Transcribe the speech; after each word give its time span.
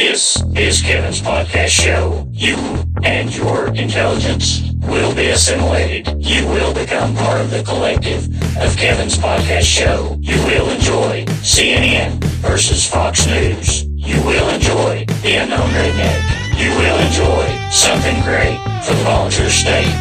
This 0.00 0.42
is 0.56 0.80
Kevin's 0.80 1.20
podcast 1.20 1.68
show. 1.68 2.26
You 2.32 2.56
and 3.04 3.36
your 3.36 3.68
intelligence 3.74 4.62
will 4.88 5.14
be 5.14 5.26
assimilated. 5.28 6.24
You 6.24 6.46
will 6.46 6.72
become 6.72 7.14
part 7.14 7.38
of 7.38 7.50
the 7.50 7.62
collective 7.62 8.24
of 8.56 8.74
Kevin's 8.78 9.18
podcast 9.18 9.64
show. 9.64 10.16
You 10.18 10.36
will 10.46 10.70
enjoy 10.70 11.26
CNN 11.44 12.16
versus 12.40 12.88
Fox 12.88 13.26
News. 13.26 13.84
You 13.92 14.16
will 14.24 14.48
enjoy 14.48 15.04
the 15.20 15.34
unknown 15.36 15.68
redneck. 15.68 16.58
You 16.58 16.70
will 16.80 16.98
enjoy 17.04 17.70
something 17.70 18.22
great 18.24 18.56
for 18.82 18.94
the 18.94 19.04
volunteer 19.04 19.50
state. 19.50 19.92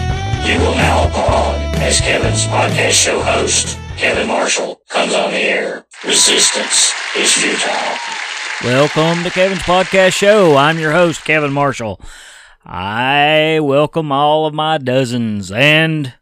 You 0.47 0.57
will 0.59 0.75
now 0.75 1.09
applaud 1.09 1.59
as 1.83 1.99
Kevin's 1.99 2.45
podcast 2.45 3.03
show 3.03 3.19
host, 3.19 3.77
Kevin 3.97 4.29
Marshall, 4.29 4.81
comes 4.87 5.13
on 5.13 5.31
the 5.31 5.39
air. 5.39 5.85
Resistance 6.05 6.93
is 7.17 7.33
futile. 7.33 8.28
Welcome 8.63 9.23
to 9.23 9.29
Kevin's 9.29 9.61
Podcast 9.61 10.17
Show. 10.17 10.57
I'm 10.57 10.79
your 10.79 10.91
host, 10.91 11.23
Kevin 11.23 11.53
Marshall. 11.53 12.01
I 12.65 13.59
welcome 13.61 14.11
all 14.11 14.45
of 14.45 14.53
my 14.53 14.77
dozens 14.77 15.49
and 15.49 16.13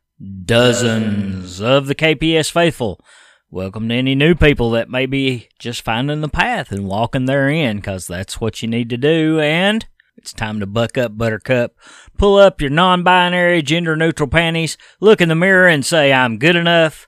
dozens 0.46 1.60
of 1.60 1.88
the 1.88 1.96
KPS 1.96 2.52
faithful. 2.52 3.02
Welcome 3.50 3.90
to 3.90 3.96
any 3.96 4.14
new 4.14 4.36
people 4.36 4.70
that 4.72 4.88
may 4.88 5.08
be 5.08 5.50
just 5.58 5.82
finding 5.82 6.22
the 6.22 6.30
path 6.30 6.72
and 6.72 6.86
walking 6.86 7.26
therein, 7.26 7.78
because 7.78 8.06
that's 8.06 8.40
what 8.40 8.62
you 8.62 8.68
need 8.68 8.92
to 8.92 8.98
do. 8.98 9.40
And 9.40 9.88
it's 10.16 10.32
time 10.32 10.60
to 10.60 10.68
buck 10.68 10.96
up, 10.96 11.18
Buttercup. 11.18 11.76
Pull 12.20 12.36
up 12.36 12.62
your 12.62 12.70
non 12.70 13.02
binary, 13.02 13.64
gender 13.64 13.96
neutral 13.96 14.30
panties, 14.30 14.78
look 15.00 15.22
in 15.22 15.30
the 15.30 15.36
mirror, 15.36 15.68
and 15.68 15.84
say, 15.84 16.14
I'm 16.14 16.38
good 16.38 16.56
enough, 16.56 17.08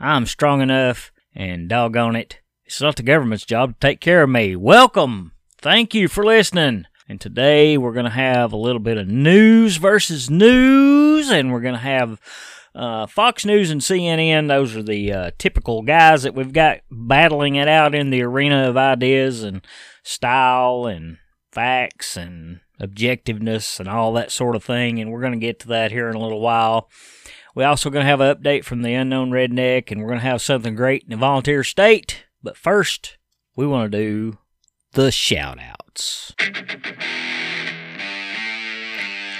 I'm 0.00 0.26
strong 0.26 0.60
enough, 0.62 1.12
and 1.32 1.68
doggone 1.68 2.16
it, 2.16 2.40
it's 2.64 2.80
not 2.80 2.96
the 2.96 3.02
government's 3.02 3.44
job 3.44 3.74
to 3.74 3.86
take 3.86 4.00
care 4.00 4.22
of 4.22 4.30
me. 4.30 4.56
Welcome. 4.56 5.32
Thank 5.58 5.94
you 5.94 6.08
for 6.08 6.24
listening. 6.24 6.86
And 7.08 7.20
today 7.20 7.76
we're 7.76 7.92
going 7.92 8.04
to 8.04 8.10
have 8.10 8.52
a 8.52 8.56
little 8.56 8.80
bit 8.80 8.96
of 8.96 9.06
news 9.06 9.76
versus 9.76 10.30
news, 10.30 11.30
and 11.30 11.52
we're 11.52 11.60
going 11.60 11.74
to 11.74 11.80
have 11.80 12.18
uh, 12.74 13.06
Fox 13.06 13.44
News 13.44 13.70
and 13.70 13.82
CNN. 13.82 14.48
Those 14.48 14.74
are 14.74 14.82
the 14.82 15.12
uh, 15.12 15.30
typical 15.36 15.82
guys 15.82 16.22
that 16.22 16.34
we've 16.34 16.52
got 16.52 16.80
battling 16.90 17.56
it 17.56 17.68
out 17.68 17.94
in 17.94 18.08
the 18.08 18.22
arena 18.22 18.68
of 18.68 18.78
ideas 18.78 19.42
and 19.42 19.64
style 20.02 20.86
and 20.86 21.18
facts 21.52 22.16
and 22.16 22.60
objectiveness 22.80 23.78
and 23.78 23.88
all 23.88 24.14
that 24.14 24.32
sort 24.32 24.56
of 24.56 24.64
thing. 24.64 24.98
And 24.98 25.12
we're 25.12 25.20
going 25.20 25.32
to 25.32 25.38
get 25.38 25.60
to 25.60 25.68
that 25.68 25.92
here 25.92 26.08
in 26.08 26.16
a 26.16 26.20
little 26.20 26.40
while. 26.40 26.88
We're 27.54 27.68
also 27.68 27.90
going 27.90 28.04
to 28.04 28.10
have 28.10 28.22
an 28.22 28.34
update 28.34 28.64
from 28.64 28.82
the 28.82 28.94
unknown 28.94 29.30
redneck, 29.30 29.92
and 29.92 30.00
we're 30.00 30.08
going 30.08 30.20
to 30.20 30.26
have 30.26 30.42
something 30.42 30.74
great 30.74 31.04
in 31.04 31.10
the 31.10 31.16
volunteer 31.16 31.62
state. 31.62 32.24
But 32.44 32.58
first, 32.58 33.16
we 33.56 33.66
want 33.66 33.90
to 33.90 33.98
do 33.98 34.38
the 34.92 35.10
shout 35.10 35.58
outs. 35.58 36.34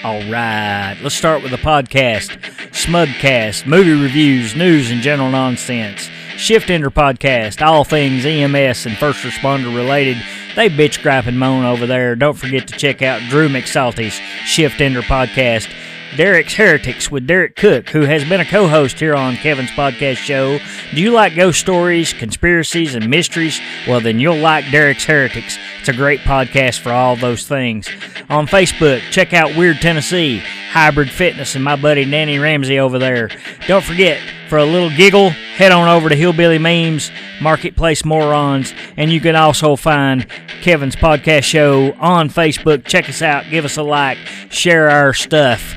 All 0.02 0.22
right, 0.30 0.96
let's 1.02 1.14
start 1.14 1.42
with 1.42 1.50
the 1.50 1.58
podcast 1.58 2.40
Smugcast, 2.70 3.66
movie 3.66 3.92
reviews, 3.92 4.56
news, 4.56 4.90
and 4.90 5.02
general 5.02 5.30
nonsense. 5.30 6.08
Shift 6.38 6.70
Ender 6.70 6.90
Podcast, 6.90 7.60
all 7.60 7.84
things 7.84 8.24
EMS 8.24 8.86
and 8.86 8.96
first 8.96 9.22
responder 9.22 9.74
related. 9.76 10.16
They 10.56 10.70
bitch, 10.70 11.02
gripe, 11.02 11.26
and 11.26 11.38
moan 11.38 11.66
over 11.66 11.86
there. 11.86 12.16
Don't 12.16 12.38
forget 12.38 12.66
to 12.68 12.76
check 12.78 13.02
out 13.02 13.20
Drew 13.28 13.50
McSalty's 13.50 14.14
Shift 14.46 14.80
Ender 14.80 15.02
Podcast. 15.02 15.70
Derek's 16.16 16.54
Heretics 16.54 17.10
with 17.10 17.26
Derek 17.26 17.56
Cook, 17.56 17.88
who 17.88 18.02
has 18.02 18.22
been 18.28 18.40
a 18.40 18.44
co 18.44 18.68
host 18.68 19.00
here 19.00 19.16
on 19.16 19.36
Kevin's 19.36 19.70
podcast 19.70 20.18
show. 20.18 20.58
Do 20.94 21.00
you 21.00 21.10
like 21.10 21.34
ghost 21.34 21.58
stories, 21.58 22.12
conspiracies, 22.12 22.94
and 22.94 23.10
mysteries? 23.10 23.60
Well, 23.88 24.00
then 24.00 24.20
you'll 24.20 24.36
like 24.36 24.70
Derek's 24.70 25.04
Heretics. 25.04 25.58
It's 25.80 25.88
a 25.88 25.92
great 25.92 26.20
podcast 26.20 26.78
for 26.78 26.92
all 26.92 27.16
those 27.16 27.48
things. 27.48 27.88
On 28.30 28.46
Facebook, 28.46 29.00
check 29.10 29.32
out 29.32 29.56
Weird 29.56 29.80
Tennessee, 29.80 30.38
Hybrid 30.70 31.10
Fitness, 31.10 31.56
and 31.56 31.64
my 31.64 31.74
buddy 31.74 32.08
Danny 32.08 32.38
Ramsey 32.38 32.78
over 32.78 33.00
there. 33.00 33.28
Don't 33.66 33.84
forget, 33.84 34.20
for 34.48 34.58
a 34.58 34.64
little 34.64 34.90
giggle, 34.90 35.30
head 35.30 35.72
on 35.72 35.88
over 35.88 36.08
to 36.08 36.14
Hillbilly 36.14 36.58
Memes, 36.58 37.10
Marketplace 37.40 38.04
Morons, 38.04 38.72
and 38.96 39.12
you 39.12 39.20
can 39.20 39.34
also 39.34 39.74
find 39.74 40.28
Kevin's 40.62 40.96
podcast 40.96 41.42
show 41.42 41.92
on 41.94 42.28
Facebook. 42.30 42.84
Check 42.84 43.08
us 43.08 43.20
out, 43.20 43.44
give 43.50 43.64
us 43.64 43.76
a 43.76 43.82
like, 43.82 44.18
share 44.50 44.88
our 44.88 45.12
stuff 45.12 45.74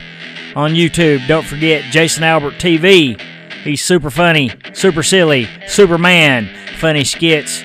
on 0.57 0.71
YouTube. 0.71 1.25
Don't 1.27 1.45
forget 1.45 1.83
Jason 1.91 2.23
Albert 2.23 2.55
TV. 2.55 3.21
He's 3.61 3.83
super 3.85 4.09
funny, 4.09 4.51
super 4.73 5.03
silly, 5.03 5.47
Superman, 5.67 6.49
funny 6.79 7.03
skits, 7.03 7.63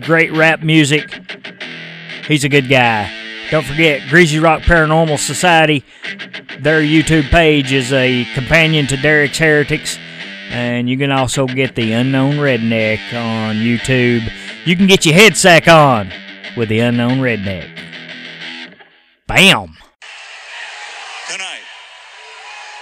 great 0.00 0.32
rap 0.32 0.60
music. 0.60 1.08
He's 2.26 2.42
a 2.42 2.48
good 2.48 2.68
guy. 2.68 3.08
Don't 3.52 3.64
forget 3.64 4.08
Greasy 4.08 4.40
Rock 4.40 4.62
Paranormal 4.62 5.18
Society. 5.18 5.84
Their 6.58 6.80
YouTube 6.80 7.30
page 7.30 7.72
is 7.72 7.92
a 7.92 8.24
companion 8.34 8.88
to 8.88 8.96
Derek's 8.96 9.38
Heretics. 9.38 9.96
And 10.50 10.90
you 10.90 10.98
can 10.98 11.12
also 11.12 11.46
get 11.46 11.76
the 11.76 11.92
Unknown 11.92 12.34
Redneck 12.34 12.98
on 13.12 13.56
YouTube. 13.56 14.28
You 14.64 14.76
can 14.76 14.88
get 14.88 15.06
your 15.06 15.14
head 15.14 15.36
sack 15.36 15.68
on 15.68 16.10
with 16.56 16.68
the 16.68 16.80
Unknown 16.80 17.18
Redneck. 17.18 17.68
Bam! 19.28 19.76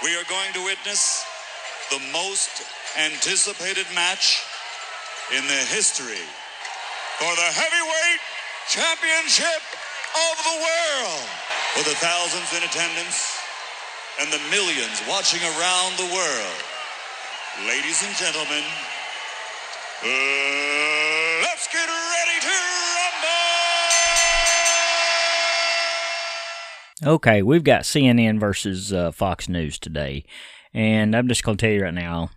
We 0.03 0.15
are 0.19 0.27
going 0.27 0.51
to 0.51 0.63
witness 0.65 1.23
the 1.89 1.99
most 2.11 2.61
anticipated 2.99 3.87
match 3.95 4.43
in 5.31 5.47
the 5.47 5.61
history 5.71 6.27
for 7.17 7.31
the 7.39 7.49
heavyweight 7.55 8.21
championship 8.67 9.63
of 10.27 10.35
the 10.43 10.57
world. 10.59 11.27
For 11.79 11.83
the 11.89 11.95
thousands 12.03 12.51
in 12.51 12.63
attendance 12.67 13.39
and 14.19 14.31
the 14.31 14.43
millions 14.51 15.01
watching 15.07 15.41
around 15.41 15.95
the 15.95 16.11
world, 16.13 16.59
ladies 17.65 18.03
and 18.03 18.13
gentlemen, 18.15 18.63
uh, 20.03 20.92
Okay, 27.05 27.41
we've 27.41 27.65
got 27.65 27.81
CNN 27.81 28.39
versus 28.39 28.93
uh, 28.93 29.11
Fox 29.11 29.49
News 29.49 29.77
today, 29.77 30.23
and 30.73 31.13
I'm 31.13 31.27
just 31.27 31.43
going 31.43 31.57
to 31.57 31.65
tell 31.65 31.73
you 31.73 31.83
right 31.83 31.93
now, 31.93 32.29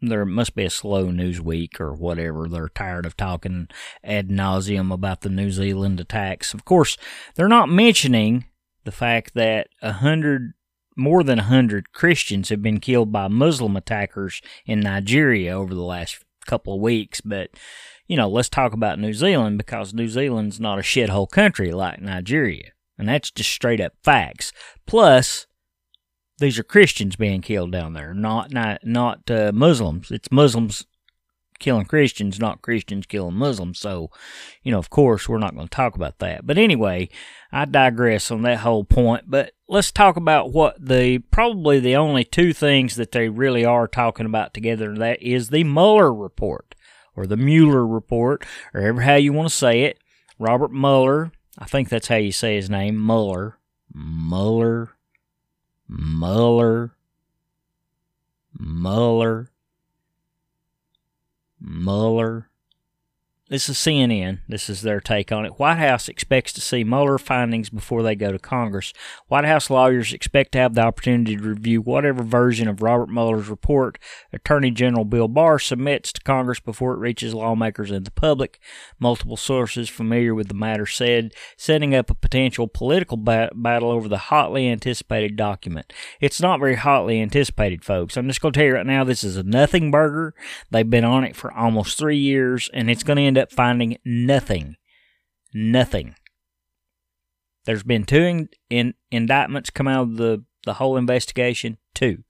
there 0.00 0.24
must 0.24 0.54
be 0.54 0.64
a 0.64 0.70
slow 0.70 1.10
news 1.10 1.40
week 1.40 1.80
or 1.80 1.92
whatever. 1.92 2.46
They're 2.48 2.68
tired 2.68 3.06
of 3.06 3.16
talking 3.16 3.66
ad 4.04 4.28
nauseum 4.28 4.92
about 4.92 5.22
the 5.22 5.30
New 5.30 5.50
Zealand 5.50 5.98
attacks. 5.98 6.54
Of 6.54 6.64
course, 6.64 6.96
they're 7.34 7.48
not 7.48 7.68
mentioning 7.68 8.44
the 8.84 8.92
fact 8.92 9.34
that 9.34 9.66
a 9.82 9.94
hundred, 9.94 10.52
more 10.96 11.24
than 11.24 11.40
a 11.40 11.44
hundred 11.44 11.92
Christians 11.92 12.50
have 12.50 12.62
been 12.62 12.78
killed 12.78 13.10
by 13.10 13.26
Muslim 13.26 13.74
attackers 13.76 14.40
in 14.64 14.78
Nigeria 14.78 15.58
over 15.58 15.74
the 15.74 15.82
last 15.82 16.24
couple 16.46 16.74
of 16.74 16.80
weeks. 16.80 17.20
But 17.20 17.50
you 18.06 18.16
know, 18.16 18.28
let's 18.28 18.48
talk 18.48 18.74
about 18.74 19.00
New 19.00 19.12
Zealand 19.12 19.58
because 19.58 19.92
New 19.92 20.06
Zealand's 20.06 20.60
not 20.60 20.78
a 20.78 20.82
shithole 20.82 21.28
country 21.28 21.72
like 21.72 22.00
Nigeria. 22.00 22.70
And 22.98 23.08
that's 23.08 23.30
just 23.30 23.50
straight 23.50 23.80
up 23.80 23.92
facts. 24.02 24.52
Plus, 24.86 25.46
these 26.38 26.58
are 26.58 26.64
Christians 26.64 27.16
being 27.16 27.40
killed 27.40 27.72
down 27.72 27.92
there, 27.92 28.14
not 28.14 28.52
not 28.52 28.80
not 28.84 29.30
uh, 29.30 29.52
Muslims. 29.54 30.10
It's 30.10 30.30
Muslims 30.30 30.86
killing 31.58 31.86
Christians, 31.86 32.38
not 32.38 32.62
Christians 32.62 33.06
killing 33.06 33.34
Muslims. 33.34 33.78
So, 33.78 34.10
you 34.62 34.72
know, 34.72 34.78
of 34.78 34.90
course, 34.90 35.28
we're 35.28 35.38
not 35.38 35.54
going 35.54 35.68
to 35.68 35.74
talk 35.74 35.94
about 35.94 36.18
that. 36.18 36.46
But 36.46 36.58
anyway, 36.58 37.08
I 37.50 37.64
digress 37.64 38.30
on 38.30 38.42
that 38.42 38.58
whole 38.58 38.84
point. 38.84 39.24
But 39.26 39.52
let's 39.68 39.90
talk 39.90 40.16
about 40.16 40.52
what 40.52 40.76
the 40.78 41.18
probably 41.30 41.80
the 41.80 41.96
only 41.96 42.24
two 42.24 42.52
things 42.52 42.96
that 42.96 43.12
they 43.12 43.28
really 43.28 43.64
are 43.64 43.88
talking 43.88 44.26
about 44.26 44.54
together. 44.54 44.90
And 44.90 45.00
that 45.00 45.22
is 45.22 45.48
the 45.48 45.64
Mueller 45.64 46.12
report 46.12 46.74
or 47.16 47.26
the 47.26 47.36
Mueller 47.36 47.86
report, 47.86 48.44
or 48.74 48.82
ever 48.82 49.00
how 49.00 49.14
you 49.14 49.32
want 49.32 49.48
to 49.48 49.54
say 49.54 49.84
it. 49.84 49.98
Robert 50.38 50.70
Mueller, 50.70 51.32
I 51.58 51.64
think 51.64 51.88
that's 51.88 52.08
how 52.08 52.16
you 52.16 52.32
say 52.32 52.56
his 52.56 52.68
name, 52.68 53.04
Mueller. 53.04 53.56
Mueller. 53.94 54.90
Mueller. 55.88 56.92
Mueller. 58.58 59.50
Mueller. 61.60 62.48
This 63.48 63.68
is 63.68 63.76
CNN. 63.76 64.40
This 64.48 64.68
is 64.68 64.82
their 64.82 64.98
take 64.98 65.30
on 65.30 65.46
it. 65.46 65.56
White 65.56 65.78
House 65.78 66.08
expects 66.08 66.52
to 66.54 66.60
see 66.60 66.82
Mueller 66.82 67.16
findings 67.16 67.70
before 67.70 68.02
they 68.02 68.16
go 68.16 68.32
to 68.32 68.40
Congress. 68.40 68.92
White 69.28 69.44
House 69.44 69.70
lawyers 69.70 70.12
expect 70.12 70.50
to 70.52 70.58
have 70.58 70.74
the 70.74 70.80
opportunity 70.80 71.36
to 71.36 71.42
review 71.50 71.80
whatever 71.80 72.24
version 72.24 72.66
of 72.66 72.82
Robert 72.82 73.08
Mueller's 73.08 73.48
report 73.48 74.00
Attorney 74.32 74.72
General 74.72 75.04
Bill 75.04 75.28
Barr 75.28 75.60
submits 75.60 76.12
to 76.12 76.20
Congress 76.22 76.58
before 76.58 76.94
it 76.94 76.98
reaches 76.98 77.34
lawmakers 77.34 77.92
and 77.92 78.04
the 78.04 78.10
public. 78.10 78.58
Multiple 78.98 79.36
sources 79.36 79.88
familiar 79.88 80.34
with 80.34 80.48
the 80.48 80.54
matter 80.54 80.84
said, 80.84 81.32
setting 81.56 81.94
up 81.94 82.10
a 82.10 82.14
potential 82.14 82.66
political 82.66 83.16
bat- 83.16 83.52
battle 83.54 83.92
over 83.92 84.08
the 84.08 84.18
hotly 84.18 84.68
anticipated 84.68 85.36
document. 85.36 85.92
It's 86.20 86.40
not 86.40 86.58
very 86.58 86.74
hotly 86.74 87.22
anticipated, 87.22 87.84
folks. 87.84 88.16
I'm 88.16 88.26
just 88.26 88.40
going 88.40 88.54
to 88.54 88.58
tell 88.58 88.66
you 88.66 88.74
right 88.74 88.84
now, 88.84 89.04
this 89.04 89.22
is 89.22 89.36
a 89.36 89.44
nothing 89.44 89.92
burger. 89.92 90.34
They've 90.72 90.90
been 90.90 91.04
on 91.04 91.22
it 91.22 91.36
for 91.36 91.52
almost 91.52 91.96
three 91.96 92.18
years, 92.18 92.68
and 92.74 92.90
it's 92.90 93.04
going 93.04 93.18
to 93.18 93.22
end 93.22 93.35
up 93.38 93.52
finding 93.52 93.98
nothing. 94.04 94.76
Nothing. 95.54 96.14
There's 97.64 97.82
been 97.82 98.04
two 98.04 98.22
in, 98.22 98.48
in, 98.70 98.94
indictments 99.10 99.70
come 99.70 99.88
out 99.88 100.02
of 100.02 100.16
the, 100.16 100.44
the 100.64 100.74
whole 100.74 100.96
investigation, 100.96 101.78
two. 101.94 102.22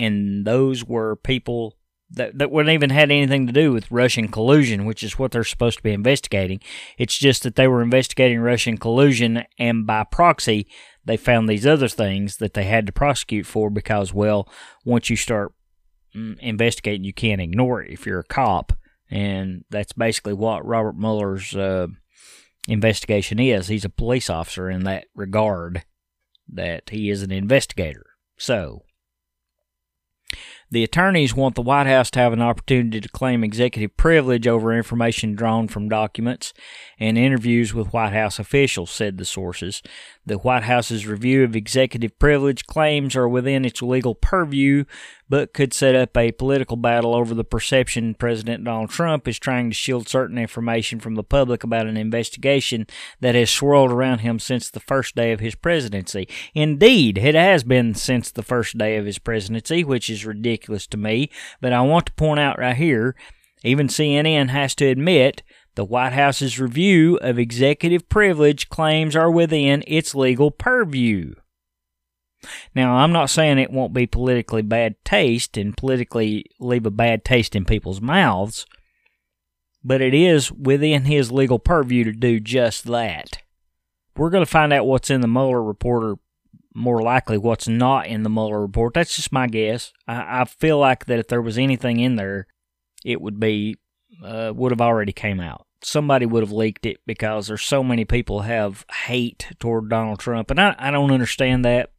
And 0.00 0.44
those 0.44 0.84
were 0.84 1.16
people 1.16 1.76
that, 2.10 2.38
that 2.38 2.50
wouldn't 2.50 2.72
even 2.72 2.90
had 2.90 3.10
anything 3.10 3.46
to 3.46 3.52
do 3.52 3.72
with 3.72 3.90
Russian 3.90 4.28
collusion, 4.28 4.84
which 4.84 5.02
is 5.02 5.18
what 5.18 5.30
they're 5.30 5.44
supposed 5.44 5.78
to 5.78 5.82
be 5.82 5.92
investigating. 5.92 6.60
It's 6.96 7.16
just 7.16 7.42
that 7.42 7.56
they 7.56 7.68
were 7.68 7.82
investigating 7.82 8.40
Russian 8.40 8.78
collusion, 8.78 9.44
and 9.58 9.86
by 9.86 10.04
proxy, 10.04 10.66
they 11.04 11.16
found 11.16 11.48
these 11.48 11.66
other 11.66 11.88
things 11.88 12.38
that 12.38 12.54
they 12.54 12.64
had 12.64 12.86
to 12.86 12.92
prosecute 12.92 13.46
for 13.46 13.70
because, 13.70 14.12
well, 14.12 14.48
once 14.84 15.10
you 15.10 15.16
start 15.16 15.52
mm, 16.16 16.38
investigating, 16.38 17.04
you 17.04 17.12
can't 17.12 17.40
ignore 17.40 17.82
it 17.82 17.92
if 17.92 18.06
you're 18.06 18.20
a 18.20 18.24
cop. 18.24 18.72
And 19.10 19.64
that's 19.70 19.92
basically 19.92 20.34
what 20.34 20.66
Robert 20.66 20.96
Mueller's 20.96 21.56
uh, 21.56 21.88
investigation 22.68 23.38
is. 23.38 23.68
He's 23.68 23.84
a 23.84 23.90
police 23.90 24.28
officer 24.28 24.68
in 24.68 24.84
that 24.84 25.06
regard, 25.14 25.84
that 26.48 26.90
he 26.90 27.10
is 27.10 27.22
an 27.22 27.30
investigator. 27.30 28.06
So, 28.36 28.82
the 30.70 30.84
attorneys 30.84 31.34
want 31.34 31.54
the 31.54 31.62
White 31.62 31.86
House 31.86 32.10
to 32.10 32.18
have 32.18 32.34
an 32.34 32.42
opportunity 32.42 33.00
to 33.00 33.08
claim 33.08 33.42
executive 33.42 33.96
privilege 33.96 34.46
over 34.46 34.76
information 34.76 35.34
drawn 35.34 35.66
from 35.66 35.88
documents 35.88 36.52
and 36.98 37.16
interviews 37.16 37.72
with 37.72 37.92
White 37.94 38.12
House 38.12 38.38
officials, 38.38 38.90
said 38.90 39.16
the 39.16 39.24
sources. 39.24 39.82
The 40.28 40.36
White 40.36 40.64
House's 40.64 41.06
review 41.06 41.42
of 41.42 41.56
executive 41.56 42.18
privilege 42.18 42.66
claims 42.66 43.16
are 43.16 43.26
within 43.26 43.64
its 43.64 43.80
legal 43.80 44.14
purview, 44.14 44.84
but 45.26 45.54
could 45.54 45.72
set 45.72 45.94
up 45.94 46.14
a 46.18 46.32
political 46.32 46.76
battle 46.76 47.14
over 47.14 47.34
the 47.34 47.44
perception 47.44 48.14
President 48.14 48.62
Donald 48.62 48.90
Trump 48.90 49.26
is 49.26 49.38
trying 49.38 49.70
to 49.70 49.74
shield 49.74 50.06
certain 50.06 50.36
information 50.36 51.00
from 51.00 51.14
the 51.14 51.24
public 51.24 51.64
about 51.64 51.86
an 51.86 51.96
investigation 51.96 52.86
that 53.20 53.34
has 53.34 53.48
swirled 53.48 53.90
around 53.90 54.18
him 54.18 54.38
since 54.38 54.68
the 54.68 54.80
first 54.80 55.16
day 55.16 55.32
of 55.32 55.40
his 55.40 55.54
presidency. 55.54 56.28
Indeed, 56.52 57.16
it 57.16 57.34
has 57.34 57.64
been 57.64 57.94
since 57.94 58.30
the 58.30 58.42
first 58.42 58.76
day 58.76 58.98
of 58.98 59.06
his 59.06 59.18
presidency, 59.18 59.82
which 59.82 60.10
is 60.10 60.26
ridiculous 60.26 60.86
to 60.88 60.98
me, 60.98 61.30
but 61.62 61.72
I 61.72 61.80
want 61.80 62.04
to 62.04 62.12
point 62.12 62.38
out 62.38 62.58
right 62.58 62.76
here 62.76 63.16
even 63.64 63.88
CNN 63.88 64.50
has 64.50 64.74
to 64.76 64.86
admit 64.86 65.42
the 65.78 65.84
White 65.84 66.12
House's 66.12 66.58
review 66.58 67.18
of 67.18 67.38
executive 67.38 68.08
privilege 68.08 68.68
claims 68.68 69.14
are 69.14 69.30
within 69.30 69.84
its 69.86 70.12
legal 70.12 70.50
purview. 70.50 71.36
Now, 72.74 72.96
I'm 72.96 73.12
not 73.12 73.30
saying 73.30 73.58
it 73.58 73.70
won't 73.70 73.92
be 73.92 74.04
politically 74.04 74.62
bad 74.62 74.96
taste 75.04 75.56
and 75.56 75.76
politically 75.76 76.46
leave 76.58 76.84
a 76.84 76.90
bad 76.90 77.24
taste 77.24 77.54
in 77.54 77.64
people's 77.64 78.00
mouths, 78.00 78.66
but 79.84 80.00
it 80.00 80.14
is 80.14 80.50
within 80.50 81.04
his 81.04 81.30
legal 81.30 81.60
purview 81.60 82.02
to 82.02 82.12
do 82.12 82.40
just 82.40 82.86
that. 82.86 83.38
We're 84.16 84.30
going 84.30 84.44
to 84.44 84.50
find 84.50 84.72
out 84.72 84.84
what's 84.84 85.10
in 85.10 85.20
the 85.20 85.28
Mueller 85.28 85.62
report, 85.62 86.02
or 86.02 86.18
more 86.74 87.00
likely 87.00 87.38
what's 87.38 87.68
not 87.68 88.08
in 88.08 88.24
the 88.24 88.30
Mueller 88.30 88.62
report. 88.62 88.94
That's 88.94 89.14
just 89.14 89.30
my 89.30 89.46
guess. 89.46 89.92
I, 90.08 90.40
I 90.40 90.44
feel 90.44 90.80
like 90.80 91.06
that 91.06 91.20
if 91.20 91.28
there 91.28 91.40
was 91.40 91.56
anything 91.56 92.00
in 92.00 92.16
there, 92.16 92.48
it 93.04 93.20
would 93.20 93.38
be 93.38 93.76
uh, 94.24 94.52
would 94.52 94.72
have 94.72 94.80
already 94.80 95.12
came 95.12 95.38
out 95.38 95.67
somebody 95.82 96.26
would 96.26 96.42
have 96.42 96.52
leaked 96.52 96.86
it 96.86 96.98
because 97.06 97.46
there's 97.46 97.62
so 97.62 97.82
many 97.82 98.04
people 98.04 98.42
have 98.42 98.84
hate 99.06 99.48
toward 99.58 99.88
Donald 99.88 100.18
Trump, 100.18 100.50
and 100.50 100.60
I, 100.60 100.74
I 100.78 100.90
don't 100.90 101.12
understand 101.12 101.64
that. 101.64 101.90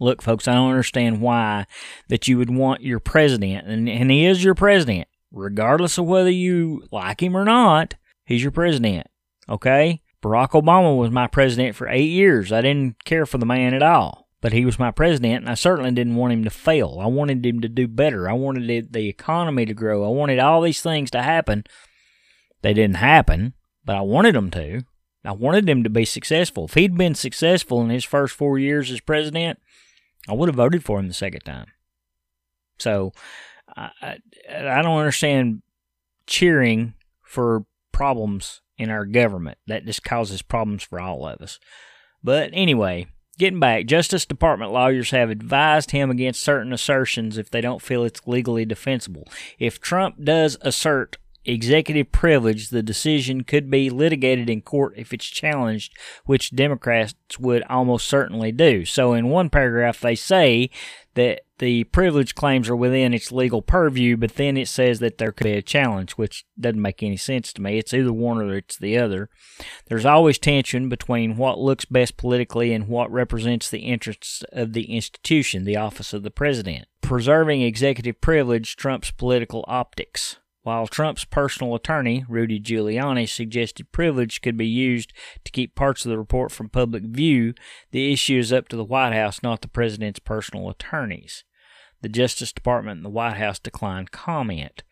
Look, 0.00 0.22
folks, 0.22 0.46
I 0.46 0.54
don't 0.54 0.70
understand 0.70 1.20
why 1.20 1.66
that 2.08 2.28
you 2.28 2.38
would 2.38 2.50
want 2.50 2.82
your 2.82 3.00
president, 3.00 3.66
and, 3.66 3.88
and 3.88 4.10
he 4.10 4.26
is 4.26 4.44
your 4.44 4.54
president, 4.54 5.08
regardless 5.32 5.98
of 5.98 6.06
whether 6.06 6.30
you 6.30 6.84
like 6.92 7.22
him 7.22 7.36
or 7.36 7.44
not. 7.44 7.94
He's 8.24 8.42
your 8.42 8.52
president, 8.52 9.06
okay? 9.48 10.02
Barack 10.22 10.50
Obama 10.50 10.96
was 10.96 11.10
my 11.10 11.26
president 11.26 11.76
for 11.76 11.88
eight 11.88 12.10
years. 12.10 12.52
I 12.52 12.60
didn't 12.60 13.04
care 13.04 13.24
for 13.24 13.38
the 13.38 13.46
man 13.46 13.72
at 13.72 13.82
all, 13.82 14.28
but 14.40 14.52
he 14.52 14.64
was 14.64 14.78
my 14.78 14.90
president, 14.90 15.42
and 15.42 15.48
I 15.48 15.54
certainly 15.54 15.92
didn't 15.92 16.16
want 16.16 16.32
him 16.32 16.44
to 16.44 16.50
fail. 16.50 16.98
I 17.00 17.06
wanted 17.06 17.44
him 17.44 17.60
to 17.60 17.68
do 17.68 17.88
better. 17.88 18.28
I 18.28 18.34
wanted 18.34 18.92
the 18.92 19.08
economy 19.08 19.64
to 19.66 19.74
grow. 19.74 20.04
I 20.04 20.08
wanted 20.08 20.38
all 20.38 20.60
these 20.60 20.82
things 20.82 21.10
to 21.12 21.22
happen 21.22 21.64
they 22.62 22.74
didn't 22.74 22.96
happen, 22.96 23.54
but 23.84 23.96
I 23.96 24.00
wanted 24.00 24.34
them 24.34 24.50
to. 24.52 24.82
I 25.24 25.32
wanted 25.32 25.68
him 25.68 25.82
to 25.84 25.90
be 25.90 26.04
successful. 26.04 26.66
If 26.66 26.74
he'd 26.74 26.96
been 26.96 27.14
successful 27.14 27.82
in 27.82 27.90
his 27.90 28.04
first 28.04 28.34
four 28.34 28.58
years 28.58 28.90
as 28.90 29.00
president, 29.00 29.58
I 30.28 30.32
would 30.32 30.48
have 30.48 30.56
voted 30.56 30.84
for 30.84 30.98
him 30.98 31.08
the 31.08 31.14
second 31.14 31.40
time. 31.40 31.66
So 32.78 33.12
I, 33.76 33.90
I, 34.00 34.18
I 34.48 34.82
don't 34.82 34.98
understand 34.98 35.62
cheering 36.26 36.94
for 37.22 37.64
problems 37.92 38.62
in 38.76 38.90
our 38.90 39.04
government. 39.04 39.58
That 39.66 39.84
just 39.84 40.04
causes 40.04 40.42
problems 40.42 40.82
for 40.82 41.00
all 41.00 41.26
of 41.26 41.40
us. 41.40 41.58
But 42.22 42.50
anyway, 42.52 43.06
getting 43.38 43.60
back, 43.60 43.86
Justice 43.86 44.24
Department 44.24 44.72
lawyers 44.72 45.10
have 45.10 45.30
advised 45.30 45.90
him 45.90 46.10
against 46.10 46.42
certain 46.42 46.72
assertions 46.72 47.38
if 47.38 47.50
they 47.50 47.60
don't 47.60 47.82
feel 47.82 48.04
it's 48.04 48.26
legally 48.26 48.64
defensible. 48.64 49.26
If 49.58 49.80
Trump 49.80 50.22
does 50.22 50.56
assert 50.60 51.18
executive 51.44 52.12
privilege, 52.12 52.68
the 52.68 52.82
decision 52.82 53.44
could 53.44 53.70
be 53.70 53.90
litigated 53.90 54.50
in 54.50 54.60
court 54.60 54.94
if 54.96 55.12
it's 55.12 55.26
challenged, 55.26 55.96
which 56.24 56.54
Democrats 56.54 57.14
would 57.38 57.62
almost 57.64 58.08
certainly 58.08 58.52
do. 58.52 58.84
So, 58.84 59.12
in 59.12 59.28
one 59.28 59.50
paragraph, 59.50 60.00
they 60.00 60.14
say 60.14 60.70
that 61.14 61.40
the 61.58 61.84
privilege 61.84 62.36
claims 62.36 62.68
are 62.68 62.76
within 62.76 63.12
its 63.12 63.32
legal 63.32 63.60
purview, 63.60 64.16
but 64.16 64.36
then 64.36 64.56
it 64.56 64.68
says 64.68 65.00
that 65.00 65.18
there 65.18 65.32
could 65.32 65.44
be 65.44 65.52
a 65.52 65.62
challenge, 65.62 66.12
which 66.12 66.44
doesn't 66.58 66.80
make 66.80 67.02
any 67.02 67.16
sense 67.16 67.52
to 67.52 67.62
me. 67.62 67.78
It's 67.78 67.92
either 67.92 68.12
one 68.12 68.38
or 68.38 68.56
it's 68.56 68.76
the 68.76 68.96
other. 68.96 69.28
There's 69.86 70.06
always 70.06 70.38
tension 70.38 70.88
between 70.88 71.36
what 71.36 71.58
looks 71.58 71.84
best 71.84 72.16
politically 72.16 72.72
and 72.72 72.86
what 72.86 73.10
represents 73.10 73.68
the 73.68 73.80
interests 73.80 74.44
of 74.52 74.72
the 74.72 74.94
institution, 74.94 75.64
the 75.64 75.76
office 75.76 76.12
of 76.12 76.22
the 76.22 76.30
president. 76.30 76.86
Preserving 77.02 77.62
executive 77.62 78.20
privilege 78.20 78.76
trumps 78.76 79.10
political 79.10 79.64
optics. 79.66 80.36
While 80.68 80.86
Trump's 80.86 81.24
personal 81.24 81.74
attorney, 81.74 82.26
Rudy 82.28 82.60
Giuliani, 82.60 83.26
suggested 83.26 83.90
privilege 83.90 84.42
could 84.42 84.58
be 84.58 84.66
used 84.66 85.14
to 85.44 85.50
keep 85.50 85.74
parts 85.74 86.04
of 86.04 86.10
the 86.10 86.18
report 86.18 86.52
from 86.52 86.68
public 86.68 87.04
view, 87.04 87.54
the 87.90 88.12
issue 88.12 88.38
is 88.38 88.52
up 88.52 88.68
to 88.68 88.76
the 88.76 88.84
White 88.84 89.14
House, 89.14 89.42
not 89.42 89.62
the 89.62 89.68
president's 89.68 90.18
personal 90.18 90.68
attorneys. 90.68 91.42
The 92.02 92.10
Justice 92.10 92.52
Department 92.52 92.98
and 92.98 93.04
the 93.06 93.08
White 93.08 93.38
House 93.38 93.58
declined 93.58 94.10
comment. 94.10 94.82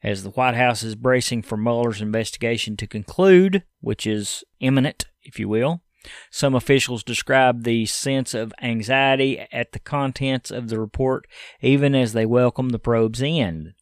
As 0.00 0.22
the 0.22 0.30
White 0.30 0.54
House 0.54 0.84
is 0.84 0.94
bracing 0.94 1.42
for 1.42 1.56
Mueller's 1.56 2.00
investigation 2.00 2.76
to 2.76 2.86
conclude, 2.86 3.64
which 3.80 4.06
is 4.06 4.44
imminent, 4.60 5.06
if 5.24 5.40
you 5.40 5.48
will, 5.48 5.82
some 6.30 6.54
officials 6.54 7.02
describe 7.02 7.64
the 7.64 7.84
sense 7.86 8.32
of 8.32 8.54
anxiety 8.62 9.44
at 9.50 9.72
the 9.72 9.80
contents 9.80 10.52
of 10.52 10.68
the 10.68 10.78
report 10.78 11.26
even 11.60 11.96
as 11.96 12.12
they 12.12 12.24
welcome 12.24 12.68
the 12.68 12.78
probe's 12.78 13.20
end 13.20 13.74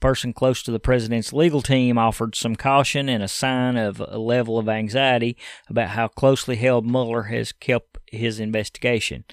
person 0.00 0.32
close 0.32 0.62
to 0.62 0.70
the 0.70 0.80
president's 0.80 1.32
legal 1.32 1.62
team 1.62 1.98
offered 1.98 2.34
some 2.34 2.56
caution 2.56 3.08
and 3.08 3.22
a 3.22 3.28
sign 3.28 3.76
of 3.76 4.00
a 4.00 4.18
level 4.18 4.58
of 4.58 4.68
anxiety 4.68 5.36
about 5.68 5.90
how 5.90 6.08
closely 6.08 6.56
held 6.56 6.86
Mueller 6.86 7.24
has 7.24 7.52
kept 7.52 7.98
his 8.06 8.40
investigation. 8.40 9.24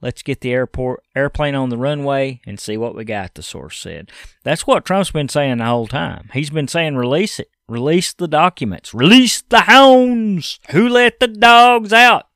Let's 0.00 0.22
get 0.22 0.40
the 0.40 0.52
airport 0.52 1.04
airplane 1.14 1.54
on 1.54 1.68
the 1.68 1.78
runway 1.78 2.40
and 2.44 2.58
see 2.58 2.76
what 2.76 2.96
we 2.96 3.04
got, 3.04 3.34
the 3.34 3.42
source 3.42 3.78
said. 3.78 4.10
That's 4.42 4.66
what 4.66 4.84
Trump's 4.84 5.12
been 5.12 5.28
saying 5.28 5.58
the 5.58 5.64
whole 5.64 5.86
time. 5.86 6.28
He's 6.32 6.50
been 6.50 6.66
saying 6.68 6.96
release 6.96 7.38
it. 7.38 7.48
Release 7.68 8.12
the 8.12 8.26
documents. 8.26 8.92
Release 8.92 9.42
the 9.42 9.60
hounds. 9.60 10.58
Who 10.70 10.88
let 10.88 11.20
the 11.20 11.28
dogs 11.28 11.92
out? 11.92 12.26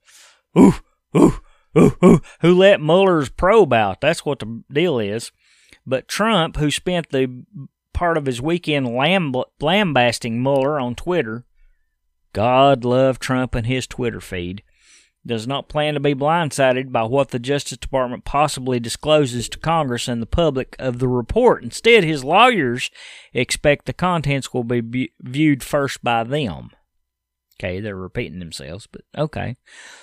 Ooh, 0.56 0.74
ooh, 1.16 1.40
ooh, 1.76 1.96
ooh. 2.04 2.20
Who 2.40 2.54
let 2.54 2.80
Mueller's 2.80 3.28
probe 3.28 3.72
out? 3.72 4.00
That's 4.00 4.24
what 4.24 4.38
the 4.38 4.62
deal 4.72 5.00
is. 5.00 5.32
But 5.84 6.08
Trump, 6.08 6.56
who 6.56 6.70
spent 6.70 7.10
the 7.10 7.44
part 7.96 8.18
of 8.18 8.26
his 8.26 8.42
weekend 8.42 8.86
lambasting 9.58 10.42
Mueller 10.42 10.78
on 10.78 10.94
Twitter. 10.94 11.46
God 12.34 12.84
love 12.84 13.18
Trump 13.18 13.54
and 13.54 13.66
his 13.66 13.86
Twitter 13.86 14.20
feed. 14.20 14.62
Does 15.26 15.46
not 15.46 15.70
plan 15.70 15.94
to 15.94 16.00
be 16.00 16.14
blindsided 16.14 16.92
by 16.92 17.04
what 17.04 17.30
the 17.30 17.38
Justice 17.38 17.78
Department 17.78 18.26
possibly 18.26 18.78
discloses 18.78 19.48
to 19.48 19.58
Congress 19.58 20.08
and 20.08 20.20
the 20.20 20.26
public 20.26 20.76
of 20.78 20.98
the 20.98 21.08
report. 21.08 21.64
Instead, 21.64 22.04
his 22.04 22.22
lawyers 22.22 22.90
expect 23.32 23.86
the 23.86 23.94
contents 23.94 24.52
will 24.52 24.62
be 24.62 25.10
viewed 25.22 25.64
first 25.64 26.04
by 26.04 26.22
them. 26.22 26.68
Okay, 27.58 27.80
they're 27.80 27.96
repeating 27.96 28.38
themselves, 28.38 28.86
but 28.86 29.02
okay. 29.16 29.56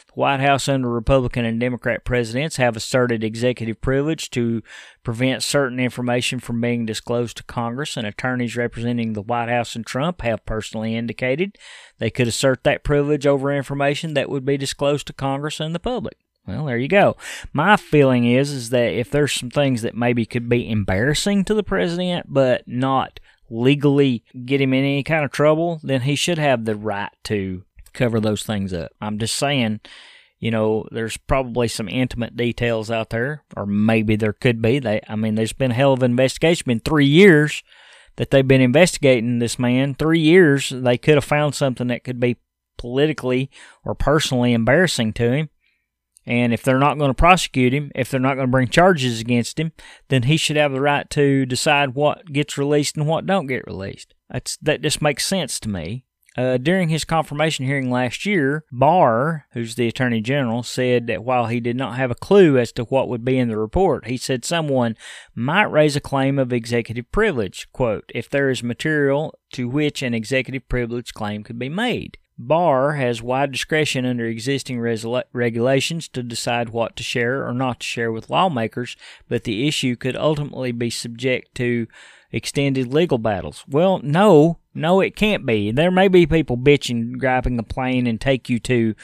The 0.08 0.14
White 0.14 0.40
House 0.40 0.68
under 0.68 0.90
Republican 0.90 1.46
and 1.46 1.60
Democrat 1.60 2.04
presidents 2.04 2.58
have 2.58 2.76
asserted 2.76 3.24
executive 3.24 3.80
privilege 3.80 4.32
to 4.32 4.64
prevent 5.04 5.44
certain 5.44 5.80
information 5.80 6.40
from 6.40 6.60
being 6.60 6.88
disclosed 6.88 7.38
to 7.38 7.44
Congress, 7.44 7.96
and 7.96 8.08
attorneys 8.08 8.58
representing 8.58 9.14
the 9.14 9.22
White 9.22 9.50
House 9.50 9.76
and 9.76 9.86
Trump 9.86 10.22
have 10.22 10.46
personally 10.48 10.96
indicated 10.96 11.58
they 12.00 12.10
could 12.10 12.28
assert 12.28 12.64
that 12.64 12.84
privilege 12.84 13.28
over 13.28 13.54
information 13.54 14.16
that 14.16 14.30
would 14.30 14.46
be 14.46 14.58
disclosed 14.58 15.06
to 15.08 15.14
Congress 15.14 15.60
and 15.60 15.76
the 15.76 15.80
public. 15.80 16.18
Well, 16.46 16.66
there 16.66 16.78
you 16.78 16.90
go. 16.90 17.16
My 17.54 17.78
feeling 17.78 18.26
is 18.26 18.52
is 18.52 18.70
that 18.72 18.94
if 18.94 19.10
there's 19.10 19.32
some 19.32 19.50
things 19.50 19.82
that 19.84 19.96
maybe 19.96 20.26
could 20.26 20.50
be 20.50 20.70
embarrassing 20.70 21.46
to 21.46 21.54
the 21.54 21.64
president, 21.64 22.26
but 22.30 22.68
not 22.68 23.20
legally 23.54 24.24
get 24.46 24.60
him 24.60 24.74
in 24.74 24.84
any 24.84 25.04
kind 25.04 25.24
of 25.24 25.32
trouble, 25.32 25.80
then 25.84 26.02
he 26.02 26.16
should 26.16 26.40
have 26.40 26.66
the 26.66 26.76
right 26.76 27.12
to 27.24 27.64
cover 27.94 28.20
those 28.20 28.44
things 28.44 28.74
up. 28.74 28.92
I'm 29.00 29.20
just 29.20 29.36
saying, 29.36 29.82
you 30.40 30.50
know, 30.50 30.88
there's 30.92 31.18
probably 31.18 31.68
some 31.68 31.88
intimate 31.88 32.36
details 32.36 32.90
out 32.90 33.12
there, 33.12 33.44
or 33.56 33.66
maybe 33.66 34.16
there 34.16 34.34
could 34.34 34.62
be. 34.62 34.80
They, 34.80 35.02
I 35.08 35.16
mean, 35.16 35.36
there's 35.36 35.54
been 35.54 35.72
a 35.72 35.76
hell 35.76 35.94
of 35.94 36.02
an 36.02 36.12
investigation. 36.12 36.52
It's 36.52 36.62
Been 36.64 36.80
three 36.80 37.06
years 37.06 37.64
that 38.16 38.32
they've 38.32 38.48
been 38.48 38.62
investigating 38.62 39.40
this 39.40 39.60
man. 39.60 39.94
Three 39.94 40.20
years, 40.20 40.70
they 40.70 40.98
could 40.98 41.16
have 41.16 41.24
found 41.24 41.56
something 41.56 41.88
that 41.88 42.04
could 42.04 42.20
be 42.20 42.38
politically 42.78 43.50
or 43.86 43.96
personally 43.96 44.54
embarrassing 44.54 45.14
to 45.14 45.32
him. 45.32 45.50
And 46.26 46.54
if 46.54 46.64
they're 46.64 46.80
not 46.80 46.98
going 46.98 47.10
to 47.10 47.16
prosecute 47.16 47.74
him, 47.74 47.92
if 47.96 48.10
they're 48.10 48.20
not 48.20 48.36
going 48.36 48.48
to 48.48 48.52
bring 48.52 48.70
charges 48.70 49.20
against 49.20 49.60
him, 49.60 49.74
then 50.08 50.24
he 50.24 50.38
should 50.38 50.56
have 50.56 50.72
the 50.72 50.82
right 50.82 51.10
to 51.12 51.46
decide 51.46 51.96
what 51.96 52.32
gets 52.32 52.58
released 52.58 52.96
and 52.96 53.08
what 53.08 53.26
don't 53.26 53.48
get 53.48 53.68
released. 53.68 54.14
That's 54.30 54.58
that 54.58 54.82
just 54.82 55.02
makes 55.02 55.26
sense 55.26 55.60
to 55.62 55.70
me. 55.70 56.06
Uh, 56.36 56.58
during 56.58 56.90
his 56.90 57.06
confirmation 57.06 57.66
hearing 57.66 57.92
last 57.92 58.26
year, 58.26 58.66
Barr, 58.72 59.46
who's 59.54 59.76
the 59.76 59.88
Attorney 59.88 60.20
General, 60.20 60.64
said 60.64 61.06
that 61.06 61.24
while 61.24 61.46
he 61.46 61.60
did 61.60 61.76
not 61.76 61.96
have 61.96 62.10
a 62.10 62.16
clue 62.16 62.58
as 62.58 62.72
to 62.72 62.86
what 62.86 63.08
would 63.08 63.24
be 63.24 63.38
in 63.38 63.50
the 63.50 63.58
report, 63.58 64.08
he 64.08 64.18
said 64.18 64.44
someone 64.44 64.98
might 65.36 65.72
raise 65.72 65.96
a 65.96 66.02
claim 66.02 66.40
of 66.40 66.52
executive 66.52 67.12
privilege, 67.12 67.68
quote, 67.72 68.12
if 68.16 68.30
there 68.30 68.50
is 68.50 68.64
material 68.64 69.38
to 69.52 69.70
which 69.70 70.02
an 70.02 70.16
executive 70.16 70.68
privilege 70.68 71.14
claim 71.14 71.44
could 71.44 71.60
be 71.60 71.70
made. 71.70 72.18
Barr 72.48 72.94
has 72.94 73.22
wide 73.22 73.52
discretion 73.52 74.06
under 74.06 74.26
existing 74.26 74.80
regulations 74.80 76.08
to 76.10 76.24
decide 76.24 76.70
what 76.70 76.96
to 76.96 77.04
share 77.04 77.48
or 77.48 77.54
not 77.54 77.80
to 77.82 77.86
share 77.86 78.12
with 78.12 78.30
lawmakers, 78.30 78.96
but 79.28 79.44
the 79.44 79.68
issue 79.68 79.96
could 79.96 80.16
ultimately 80.16 80.72
be 80.72 80.90
subject 80.90 81.56
to 81.56 81.88
extended 82.32 82.94
legal 82.94 83.18
battles. 83.18 83.64
Well, 83.68 84.00
no, 84.04 84.58
no, 84.74 85.00
it 85.02 85.16
can't 85.16 85.46
be. 85.46 85.72
There 85.72 85.92
may 85.92 86.08
be 86.08 86.26
people 86.26 86.58
bitching, 86.58 87.18
griping, 87.18 87.58
complaining, 87.58 88.08
and 88.08 88.20
take 88.20 88.50
you 88.50 88.60
to 88.62 88.96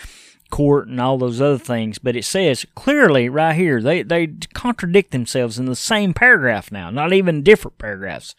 court 0.50 0.88
and 0.88 1.00
all 1.00 1.18
those 1.18 1.40
other 1.40 1.60
things, 1.60 2.00
but 2.00 2.16
it 2.16 2.26
says 2.26 2.66
clearly 2.76 3.30
right 3.30 3.56
here 3.56 3.82
they 3.82 4.02
they 4.02 4.28
contradict 4.54 5.12
themselves 5.12 5.60
in 5.60 5.66
the 5.66 5.76
same 5.76 6.14
paragraph 6.14 6.72
now, 6.72 6.90
not 6.90 7.14
even 7.14 7.44
different 7.44 7.78
paragraphs. 7.78 8.36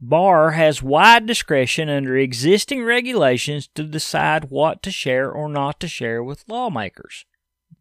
Barr 0.00 0.52
has 0.52 0.82
wide 0.82 1.26
discretion 1.26 1.88
under 1.88 2.16
existing 2.16 2.84
regulations 2.84 3.68
to 3.74 3.84
decide 3.84 4.50
what 4.50 4.82
to 4.82 4.90
share 4.90 5.30
or 5.30 5.48
not 5.48 5.80
to 5.80 5.88
share 5.88 6.22
with 6.22 6.44
lawmakers. 6.48 7.24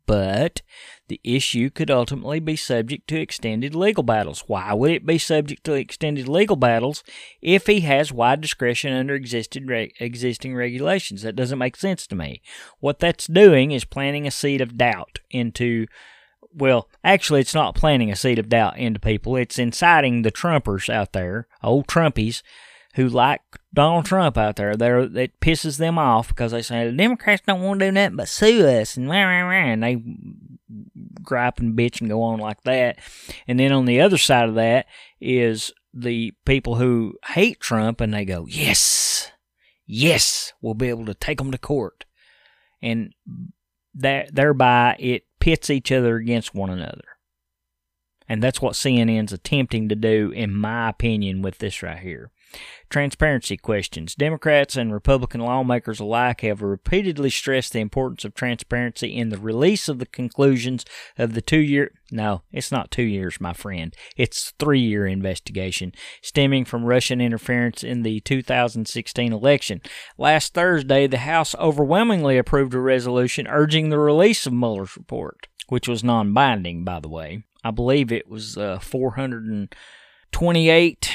But 0.06 0.62
the 1.08 1.22
issue 1.24 1.70
could 1.70 1.90
ultimately 1.90 2.42
be 2.42 2.58
subject 2.58 3.08
to 3.08 3.20
extended 3.20 3.74
legal 3.74 4.04
battles. 4.04 4.44
Why 4.48 4.74
would 4.74 4.92
it 4.92 5.06
be 5.06 5.18
subject 5.18 5.64
to 5.64 5.74
extended 5.74 6.28
legal 6.28 6.58
battles 6.58 7.04
if 7.42 7.68
he 7.68 7.82
has 7.82 8.12
wide 8.12 8.42
discretion 8.42 8.92
under 8.92 9.16
existing 9.16 9.70
existing 10.00 10.56
regulations? 10.56 11.22
That 11.22 11.38
doesn't 11.38 11.60
make 11.60 11.78
sense 11.78 12.06
to 12.08 12.16
me. 12.16 12.42
What 12.80 13.00
that's 13.00 13.28
doing 13.28 13.72
is 13.72 13.86
planting 13.86 14.28
a 14.28 14.32
seed 14.32 14.60
of 14.60 14.78
doubt 14.78 15.20
into 15.30 15.88
well, 16.56 16.90
actually, 17.04 17.42
it's 17.42 17.56
not 17.56 17.76
planting 17.76 18.12
a 18.12 18.16
seed 18.16 18.40
of 18.40 18.50
doubt 18.50 18.78
into 18.78 19.00
people. 19.00 19.36
It's 19.36 19.60
inciting 19.60 20.22
the 20.22 20.32
Trumpers 20.32 20.90
out 20.90 21.14
there, 21.14 21.48
old 21.64 21.88
Trumpies, 21.88 22.42
who 22.96 23.10
like 23.10 23.42
Donald 23.74 24.06
Trump 24.06 24.38
out 24.38 24.56
there. 24.56 24.76
There, 24.76 25.00
it 25.00 25.40
pisses 25.40 25.78
them 25.78 25.98
off 25.98 26.28
because 26.28 26.52
they 26.52 26.62
say 26.62 26.86
the 26.86 26.96
Democrats 26.96 27.42
don't 27.46 27.62
want 27.62 27.80
to 27.80 27.88
do 27.88 27.92
nothing 27.92 28.18
but 28.18 28.28
sue 28.28 28.68
us, 28.68 28.98
and 28.98 29.10
rah, 29.10 29.24
rah, 29.24 29.48
rah, 29.48 29.72
and 29.72 29.84
they 29.84 30.02
gripe 31.22 31.60
and 31.60 31.78
bitch 31.78 32.02
and 32.02 32.10
go 32.10 32.22
on 32.22 32.40
like 32.40 32.62
that. 32.64 33.00
And 33.48 33.60
then 33.60 33.72
on 33.72 33.86
the 33.86 34.02
other 34.02 34.18
side 34.18 34.48
of 34.48 34.56
that 34.56 34.86
is 35.20 35.72
the 35.94 36.34
people 36.46 36.76
who 36.76 37.18
hate 37.28 37.60
Trump, 37.60 38.00
and 38.02 38.14
they 38.14 38.26
go, 38.26 38.46
"Yes, 38.48 39.32
yes, 39.86 40.54
we'll 40.62 40.74
be 40.74 40.90
able 40.90 41.06
to 41.06 41.14
take 41.14 41.40
them 41.40 41.52
to 41.52 41.58
court," 41.58 42.06
and 42.82 43.14
that 43.96 44.34
thereby 44.34 44.96
it 45.00 45.24
pits 45.44 45.70
each 45.70 45.92
other 45.92 46.16
against 46.16 46.56
one 46.56 46.70
another. 46.70 47.13
And 48.28 48.42
that's 48.42 48.62
what 48.62 48.74
CNN's 48.74 49.34
attempting 49.34 49.90
to 49.90 49.96
do, 49.96 50.32
in 50.32 50.56
my 50.56 50.90
opinion, 50.90 51.42
with 51.42 51.58
this 51.58 51.84
right 51.84 52.00
here. 52.00 52.32
Transparency 52.90 53.58
questions. 53.58 54.14
Democrats 54.14 54.76
and 54.76 54.94
Republican 54.94 55.42
lawmakers 55.42 56.00
alike 56.00 56.42
have 56.42 56.62
repeatedly 56.62 57.32
stressed 57.32 57.74
the 57.74 57.80
importance 57.80 58.24
of 58.24 58.36
transparency 58.36 59.16
in 59.16 59.30
the 59.30 59.38
release 59.38 59.90
of 59.90 59.98
the 59.98 60.06
conclusions 60.06 60.86
of 61.18 61.34
the 61.34 61.42
two 61.42 61.60
year, 61.60 61.92
no, 62.12 62.44
it's 62.52 62.72
not 62.72 62.92
two 62.92 63.04
years, 63.04 63.42
my 63.42 63.54
friend. 63.54 63.96
It's 64.16 64.54
three 64.60 64.80
year 64.80 65.08
investigation 65.08 65.94
stemming 66.22 66.66
from 66.66 66.86
Russian 66.86 67.20
interference 67.20 67.84
in 67.84 68.04
the 68.04 68.20
2016 68.20 69.34
election. 69.34 69.82
Last 70.18 70.54
Thursday, 70.54 71.08
the 71.08 71.18
House 71.18 71.56
overwhelmingly 71.56 72.38
approved 72.38 72.76
a 72.76 72.80
resolution 72.80 73.48
urging 73.48 73.90
the 73.90 74.00
release 74.00 74.46
of 74.46 74.54
Mueller's 74.54 74.96
report, 74.96 75.48
which 75.70 75.88
was 75.88 76.04
non 76.04 76.34
binding, 76.34 76.84
by 76.84 77.00
the 77.00 77.10
way. 77.10 77.44
I 77.64 77.72
believe 77.72 78.12
it 78.12 78.28
was 78.28 78.58
uh, 78.58 78.80
428 78.80 81.12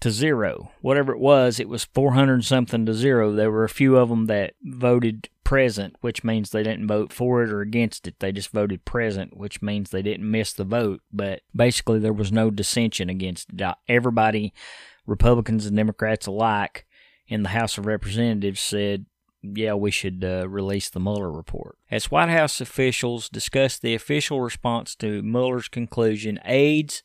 to 0.00 0.10
zero. 0.10 0.72
Whatever 0.80 1.12
it 1.12 1.20
was, 1.20 1.60
it 1.60 1.68
was 1.68 1.84
400 1.84 2.44
something 2.44 2.86
to 2.86 2.94
zero. 2.94 3.32
There 3.32 3.50
were 3.50 3.64
a 3.64 3.68
few 3.68 3.96
of 3.96 4.08
them 4.08 4.26
that 4.26 4.54
voted 4.62 5.28
present, 5.44 5.96
which 6.00 6.24
means 6.24 6.50
they 6.50 6.62
didn't 6.62 6.86
vote 6.86 7.12
for 7.12 7.42
it 7.42 7.50
or 7.50 7.60
against 7.60 8.06
it. 8.06 8.18
They 8.18 8.32
just 8.32 8.50
voted 8.50 8.84
present, 8.84 9.36
which 9.36 9.60
means 9.60 9.90
they 9.90 10.02
didn't 10.02 10.30
miss 10.30 10.52
the 10.52 10.64
vote. 10.64 11.02
But 11.12 11.42
basically, 11.54 11.98
there 11.98 12.12
was 12.12 12.32
no 12.32 12.50
dissension 12.50 13.10
against 13.10 13.50
it. 13.52 13.74
Everybody, 13.88 14.54
Republicans 15.06 15.66
and 15.66 15.76
Democrats 15.76 16.26
alike, 16.26 16.86
in 17.28 17.42
the 17.42 17.50
House 17.50 17.78
of 17.78 17.86
Representatives 17.86 18.60
said, 18.60 19.06
yeah, 19.42 19.74
we 19.74 19.90
should 19.90 20.24
uh, 20.24 20.48
release 20.48 20.90
the 20.90 21.00
Mueller 21.00 21.30
report. 21.30 21.78
As 21.90 22.10
White 22.10 22.28
House 22.28 22.60
officials 22.60 23.28
discussed 23.28 23.82
the 23.82 23.94
official 23.94 24.40
response 24.40 24.94
to 24.96 25.22
Mueller's 25.22 25.68
conclusion, 25.68 26.38
aides 26.44 27.02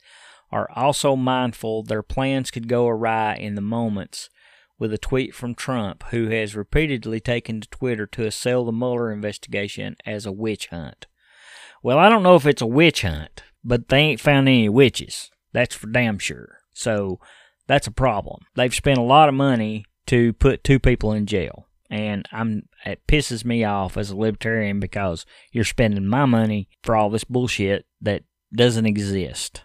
are 0.52 0.70
also 0.76 1.16
mindful 1.16 1.84
their 1.84 2.04
plans 2.04 2.52
could 2.52 2.68
go 2.68 2.88
awry 2.88 3.36
in 3.36 3.56
the 3.56 3.62
moments 3.62 4.30
with 4.78 4.94
a 4.94 4.98
tweet 4.98 5.34
from 5.34 5.56
Trump, 5.56 6.04
who 6.10 6.28
has 6.28 6.56
repeatedly 6.56 7.20
taken 7.20 7.62
to 7.62 7.70
Twitter 7.70 8.06
to 8.08 8.28
assail 8.28 8.66
the 8.66 8.72
Mueller 8.72 9.12
investigation 9.12 9.96
as 10.06 10.26
a 10.26 10.32
witch 10.32 10.68
hunt. 10.68 11.08
Well, 11.82 11.98
I 11.98 12.10
don't 12.10 12.24
know 12.24 12.36
if 12.36 12.46
it's 12.46 12.62
a 12.62 12.68
witch 12.68 13.04
hunt, 13.04 13.44
but 13.64 13.88
they 13.88 14.00
ain't 14.00 14.20
found 14.20 14.48
any 14.48 14.68
witches. 14.68 15.32
That's 15.54 15.76
for 15.76 15.88
damn 15.88 16.20
sure. 16.20 16.58
So 16.74 17.20
that's 17.68 17.88
a 17.88 17.92
problem. 17.92 18.42
They've 18.56 18.76
spent 18.76 18.98
a 18.98 19.04
lot 19.04 19.30
of 19.30 19.36
money 19.36 19.86
to 20.08 20.34
put 20.34 20.64
two 20.64 20.80
people 20.80 21.14
in 21.14 21.26
jail. 21.26 21.68
And 21.96 22.28
I'm 22.34 22.68
it 22.86 23.08
pisses 23.08 23.46
me 23.46 23.64
off 23.64 23.96
as 23.96 24.10
a 24.10 24.18
libertarian 24.18 24.82
because 24.82 25.26
you're 25.54 25.64
spending 25.64 26.06
my 26.06 26.26
money 26.26 26.68
for 26.84 26.94
all 26.94 27.10
this 27.10 27.24
bullshit 27.24 27.86
that 28.02 28.24
doesn't 28.54 28.86
exist. 28.86 29.64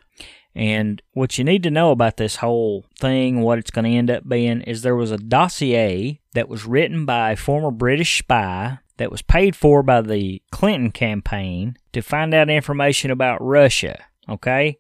And 0.54 1.02
what 1.12 1.38
you 1.38 1.44
need 1.44 1.64
to 1.64 1.72
know 1.72 1.90
about 1.90 2.18
this 2.18 2.37
whole 2.37 2.84
thing, 2.96 3.40
what 3.40 3.58
it's 3.58 3.72
going 3.72 3.84
to 3.84 3.99
end 3.99 4.12
up 4.12 4.28
being, 4.28 4.60
is 4.62 4.82
there 4.82 4.94
was 4.94 5.10
a 5.10 5.16
dossier 5.16 6.20
that 6.34 6.49
was 6.49 6.64
written 6.64 7.04
by 7.04 7.32
a 7.32 7.37
former 7.37 7.72
British 7.72 8.18
spy 8.18 8.78
that 8.99 9.10
was 9.10 9.22
paid 9.22 9.56
for 9.56 9.82
by 9.82 10.00
the 10.00 10.40
Clinton 10.52 10.92
campaign 10.92 11.76
to 11.92 12.00
find 12.00 12.32
out 12.32 12.49
information 12.49 13.10
about 13.10 13.42
Russia. 13.42 14.04
Okay? 14.28 14.78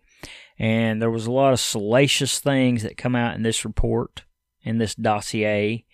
And 0.56 1.02
there 1.02 1.10
was 1.10 1.26
a 1.26 1.32
lot 1.32 1.52
of 1.52 1.58
salacious 1.58 2.38
things 2.38 2.84
that 2.84 2.96
come 2.96 3.16
out 3.16 3.34
in 3.34 3.42
this 3.42 3.64
report, 3.64 4.22
in 4.62 4.78
this 4.78 4.94
dossier. 4.94 5.84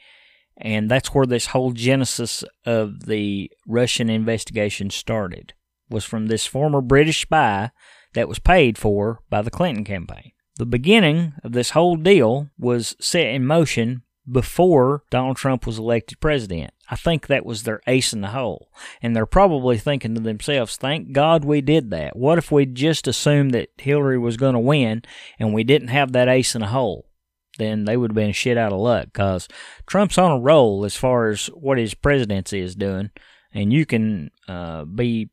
And 0.58 0.90
that's 0.90 1.08
where 1.08 1.26
this 1.26 1.46
whole 1.46 1.72
genesis 1.72 2.44
of 2.64 3.06
the 3.06 3.50
Russian 3.66 4.08
investigation 4.08 4.90
started, 4.90 5.52
was 5.90 6.04
from 6.04 6.26
this 6.26 6.46
former 6.46 6.80
British 6.80 7.22
spy 7.22 7.70
that 8.14 8.28
was 8.28 8.38
paid 8.38 8.78
for 8.78 9.20
by 9.28 9.42
the 9.42 9.50
Clinton 9.50 9.84
campaign. 9.84 10.32
The 10.58 10.66
beginning 10.66 11.34
of 11.44 11.52
this 11.52 11.70
whole 11.70 11.96
deal 11.96 12.48
was 12.58 12.96
set 12.98 13.26
in 13.26 13.44
motion 13.44 14.02
before 14.30 15.04
Donald 15.10 15.36
Trump 15.36 15.66
was 15.66 15.78
elected 15.78 16.18
president. 16.20 16.72
I 16.90 16.96
think 16.96 17.26
that 17.26 17.44
was 17.44 17.62
their 17.62 17.80
ace 17.86 18.12
in 18.12 18.22
the 18.22 18.28
hole. 18.28 18.70
And 19.02 19.14
they're 19.14 19.26
probably 19.26 19.76
thinking 19.76 20.14
to 20.14 20.20
themselves, 20.20 20.76
thank 20.76 21.12
God 21.12 21.44
we 21.44 21.60
did 21.60 21.90
that. 21.90 22.16
What 22.16 22.38
if 22.38 22.50
we 22.50 22.64
just 22.64 23.06
assumed 23.06 23.52
that 23.52 23.68
Hillary 23.76 24.18
was 24.18 24.36
going 24.36 24.54
to 24.54 24.60
win 24.60 25.02
and 25.38 25.52
we 25.52 25.64
didn't 25.64 25.88
have 25.88 26.12
that 26.12 26.28
ace 26.28 26.54
in 26.54 26.62
the 26.62 26.68
hole? 26.68 27.06
Then 27.56 27.84
they 27.84 27.96
would 27.96 28.10
have 28.10 28.16
been 28.16 28.32
shit 28.32 28.58
out 28.58 28.72
of 28.72 28.80
luck 28.80 29.06
because 29.06 29.48
Trump's 29.86 30.18
on 30.18 30.32
a 30.32 30.38
roll 30.38 30.84
as 30.84 30.96
far 30.96 31.28
as 31.28 31.46
what 31.46 31.78
his 31.78 31.94
presidency 31.94 32.60
is 32.60 32.74
doing. 32.74 33.10
And 33.52 33.72
you 33.72 33.86
can 33.86 34.30
uh, 34.48 34.84
be 34.84 35.30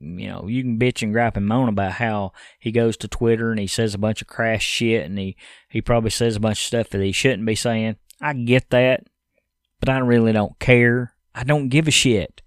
you 0.00 0.28
know, 0.28 0.46
you 0.48 0.62
can 0.62 0.78
bitch 0.78 1.02
and 1.02 1.12
gripe 1.12 1.36
and 1.36 1.46
moan 1.46 1.68
about 1.68 1.92
how 1.92 2.32
he 2.58 2.72
goes 2.72 2.96
to 2.98 3.08
Twitter 3.08 3.50
and 3.50 3.60
he 3.60 3.66
says 3.66 3.94
a 3.94 3.98
bunch 3.98 4.22
of 4.22 4.26
crass 4.26 4.62
shit 4.62 5.04
and 5.04 5.18
he, 5.18 5.36
he 5.68 5.82
probably 5.82 6.10
says 6.10 6.36
a 6.36 6.40
bunch 6.40 6.58
of 6.58 6.66
stuff 6.66 6.88
that 6.90 7.02
he 7.02 7.12
shouldn't 7.12 7.46
be 7.46 7.54
saying. 7.54 7.96
I 8.20 8.32
get 8.32 8.70
that, 8.70 9.04
but 9.80 9.88
I 9.88 9.98
really 9.98 10.32
don't 10.32 10.58
care. 10.58 11.14
I 11.34 11.44
don't 11.44 11.68
give 11.68 11.88
a 11.88 11.90
shit. 11.90 12.42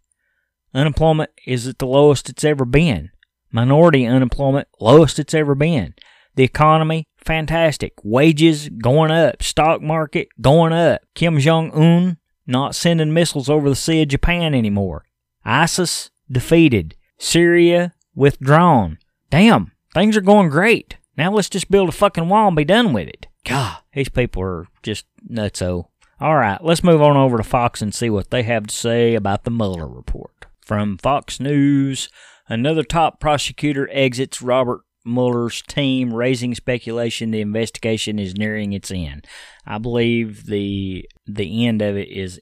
Unemployment 0.73 1.31
is 1.45 1.67
at 1.67 1.79
the 1.79 1.87
lowest 1.87 2.29
it's 2.29 2.43
ever 2.43 2.65
been. 2.65 3.11
Minority 3.51 4.05
unemployment, 4.05 4.67
lowest 4.79 5.19
it's 5.19 5.33
ever 5.33 5.55
been. 5.55 5.93
The 6.35 6.43
economy, 6.43 7.07
fantastic. 7.25 7.93
Wages 8.03 8.69
going 8.69 9.11
up. 9.11 9.41
Stock 9.41 9.81
market 9.81 10.29
going 10.39 10.73
up. 10.73 11.01
Kim 11.13 11.39
Jong 11.39 11.71
Un 11.71 12.17
not 12.47 12.75
sending 12.75 13.13
missiles 13.13 13.49
over 13.49 13.69
the 13.69 13.75
Sea 13.75 14.03
of 14.03 14.09
Japan 14.09 14.53
anymore. 14.53 15.05
ISIS 15.43 16.11
defeated. 16.31 16.95
Syria 17.17 17.93
withdrawn. 18.13 18.99
Damn, 19.29 19.71
things 19.93 20.15
are 20.17 20.21
going 20.21 20.49
great. 20.49 20.97
Now 21.17 21.31
let's 21.31 21.49
just 21.49 21.71
build 21.71 21.89
a 21.89 21.93
fucking 21.93 22.29
wall 22.29 22.47
and 22.47 22.55
be 22.55 22.65
done 22.65 22.93
with 22.93 23.07
it. 23.07 23.27
God, 23.45 23.77
these 23.93 24.09
people 24.09 24.43
are 24.43 24.67
just 24.83 25.05
nutso. 25.29 25.85
All 26.19 26.35
right, 26.35 26.63
let's 26.63 26.83
move 26.83 27.01
on 27.01 27.17
over 27.17 27.37
to 27.37 27.43
Fox 27.43 27.81
and 27.81 27.93
see 27.93 28.09
what 28.09 28.31
they 28.31 28.43
have 28.43 28.67
to 28.67 28.75
say 28.75 29.15
about 29.15 29.43
the 29.43 29.51
Mueller 29.51 29.87
report. 29.87 30.45
From 30.61 30.97
Fox 30.97 31.39
News, 31.39 32.09
another 32.47 32.83
top 32.83 33.19
prosecutor 33.19 33.89
exits 33.91 34.41
Robert 34.41 34.81
Mueller's 35.05 35.61
team, 35.61 36.13
raising 36.13 36.55
speculation 36.55 37.31
the 37.31 37.41
investigation 37.41 38.19
is 38.19 38.35
nearing 38.35 38.73
its 38.73 38.91
end. 38.91 39.25
I 39.65 39.77
believe 39.77 40.45
the 40.45 41.07
the 41.25 41.65
end 41.65 41.81
of 41.81 41.95
it 41.95 42.09
is 42.09 42.39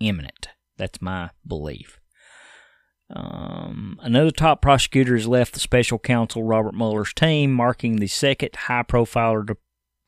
imminent. 0.00 0.48
That's 0.76 1.00
my 1.00 1.30
belief. 1.46 2.00
Um, 3.14 3.98
another 4.02 4.30
top 4.30 4.62
prosecutor 4.62 5.14
has 5.14 5.26
left 5.26 5.54
the 5.54 5.60
special 5.60 5.98
counsel 5.98 6.44
Robert 6.44 6.74
Mueller's 6.74 7.12
team, 7.12 7.52
marking 7.52 7.96
the 7.96 8.06
second 8.06 8.54
high 8.54 8.84
profile 8.84 9.42
de- 9.42 9.56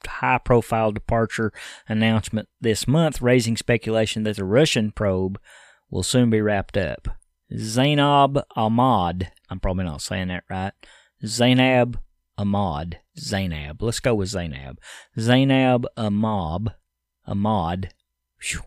high 0.06 0.38
profile 0.38 0.92
departure 0.92 1.52
announcement 1.88 2.49
this 2.61 2.87
month, 2.87 3.21
raising 3.21 3.56
speculation 3.56 4.23
that 4.23 4.37
the 4.37 4.44
Russian 4.44 4.92
probe 4.92 5.40
will 5.90 6.02
soon 6.02 6.30
be 6.30 6.40
wrapped 6.40 6.76
up. 6.76 7.09
Zainab 7.56 8.44
Ahmad, 8.56 9.32
I'm 9.50 9.61
probably 9.61 9.85
not 9.85 10.00
saying 10.00 10.28
that 10.28 10.44
right. 10.49 10.73
Zainab 11.25 12.00
Ahmad, 12.37 13.00
Zainab. 13.19 13.83
Let's 13.83 14.00
go 14.00 14.14
with 14.14 14.29
Zainab. 14.29 14.81
Zainab 15.19 15.87
Ahmad, 15.97 16.75
Ahmad. 17.26 17.95
Whew. 18.41 18.62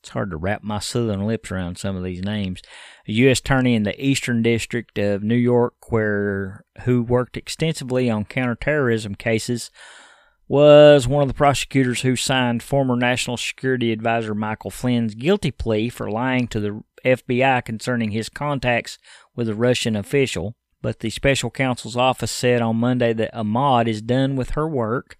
It's 0.00 0.10
hard 0.10 0.30
to 0.30 0.36
wrap 0.36 0.62
my 0.62 0.78
southern 0.78 1.26
lips 1.26 1.50
around 1.50 1.76
some 1.76 1.96
of 1.96 2.04
these 2.04 2.22
names. 2.22 2.62
A 3.08 3.12
U.S. 3.12 3.40
attorney 3.40 3.74
in 3.74 3.82
the 3.82 4.00
Eastern 4.02 4.42
District 4.42 4.96
of 4.96 5.24
New 5.24 5.34
York, 5.34 5.90
where 5.90 6.64
who 6.84 7.02
worked 7.02 7.36
extensively 7.36 8.08
on 8.08 8.24
counterterrorism 8.24 9.16
cases, 9.16 9.70
was 10.46 11.08
one 11.08 11.22
of 11.22 11.28
the 11.28 11.34
prosecutors 11.34 12.02
who 12.02 12.16
signed 12.16 12.62
former 12.62 12.96
National 12.96 13.36
Security 13.36 13.92
Advisor 13.92 14.34
Michael 14.34 14.70
Flynn's 14.70 15.14
guilty 15.14 15.50
plea 15.50 15.88
for 15.88 16.10
lying 16.10 16.46
to 16.48 16.60
the 16.60 16.82
FBI 17.04 17.64
concerning 17.64 18.12
his 18.12 18.28
contacts 18.28 18.98
with 19.34 19.48
a 19.48 19.54
Russian 19.54 19.96
official. 19.96 20.54
But 20.80 21.00
the 21.00 21.10
special 21.10 21.50
counsel's 21.50 21.96
office 21.96 22.30
said 22.30 22.62
on 22.62 22.76
Monday 22.76 23.12
that 23.12 23.36
Ahmad 23.36 23.88
is 23.88 24.00
done 24.00 24.36
with 24.36 24.50
her 24.50 24.68
work 24.68 25.16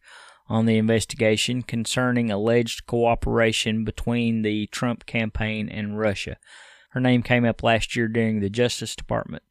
on 0.47 0.67
the 0.67 0.79
investigation 0.79 1.63
concerning 1.63 2.31
alleged 2.31 2.87
cooperation 2.87 3.85
between 3.85 4.43
the 4.43 4.67
Trump 4.69 5.05
campaign 5.05 5.69
and 5.69 5.99
Russia. 5.99 6.37
Her 6.91 7.01
name 7.01 7.23
came 7.23 7.45
up 7.45 7.63
last 7.63 7.97
year 7.97 8.09
during 8.09 8.41
the 8.41 8.49
Justice 8.49 8.97
Department 8.97 9.43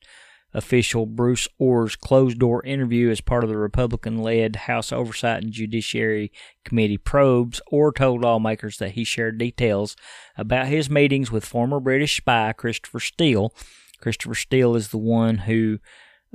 official 0.53 1.05
Bruce 1.05 1.47
Ohr's 1.59 1.95
closed 1.95 2.39
door 2.39 2.63
interview 2.63 3.09
as 3.09 3.21
part 3.21 3.43
of 3.43 3.49
the 3.49 3.57
Republican 3.57 4.21
led 4.21 4.55
House 4.55 4.91
Oversight 4.91 5.43
and 5.43 5.51
Judiciary 5.51 6.31
Committee 6.63 6.97
probes. 6.97 7.61
Ohr 7.71 7.91
told 7.91 8.21
lawmakers 8.21 8.77
that 8.77 8.91
he 8.91 9.03
shared 9.03 9.37
details 9.37 9.95
about 10.35 10.67
his 10.67 10.89
meetings 10.89 11.31
with 11.31 11.45
former 11.45 11.79
British 11.79 12.17
spy 12.17 12.53
Christopher 12.53 12.99
Steele. 12.99 13.53
Christopher 13.99 14.35
Steele 14.35 14.75
is 14.75 14.89
the 14.89 14.97
one 14.97 15.39
who 15.39 15.79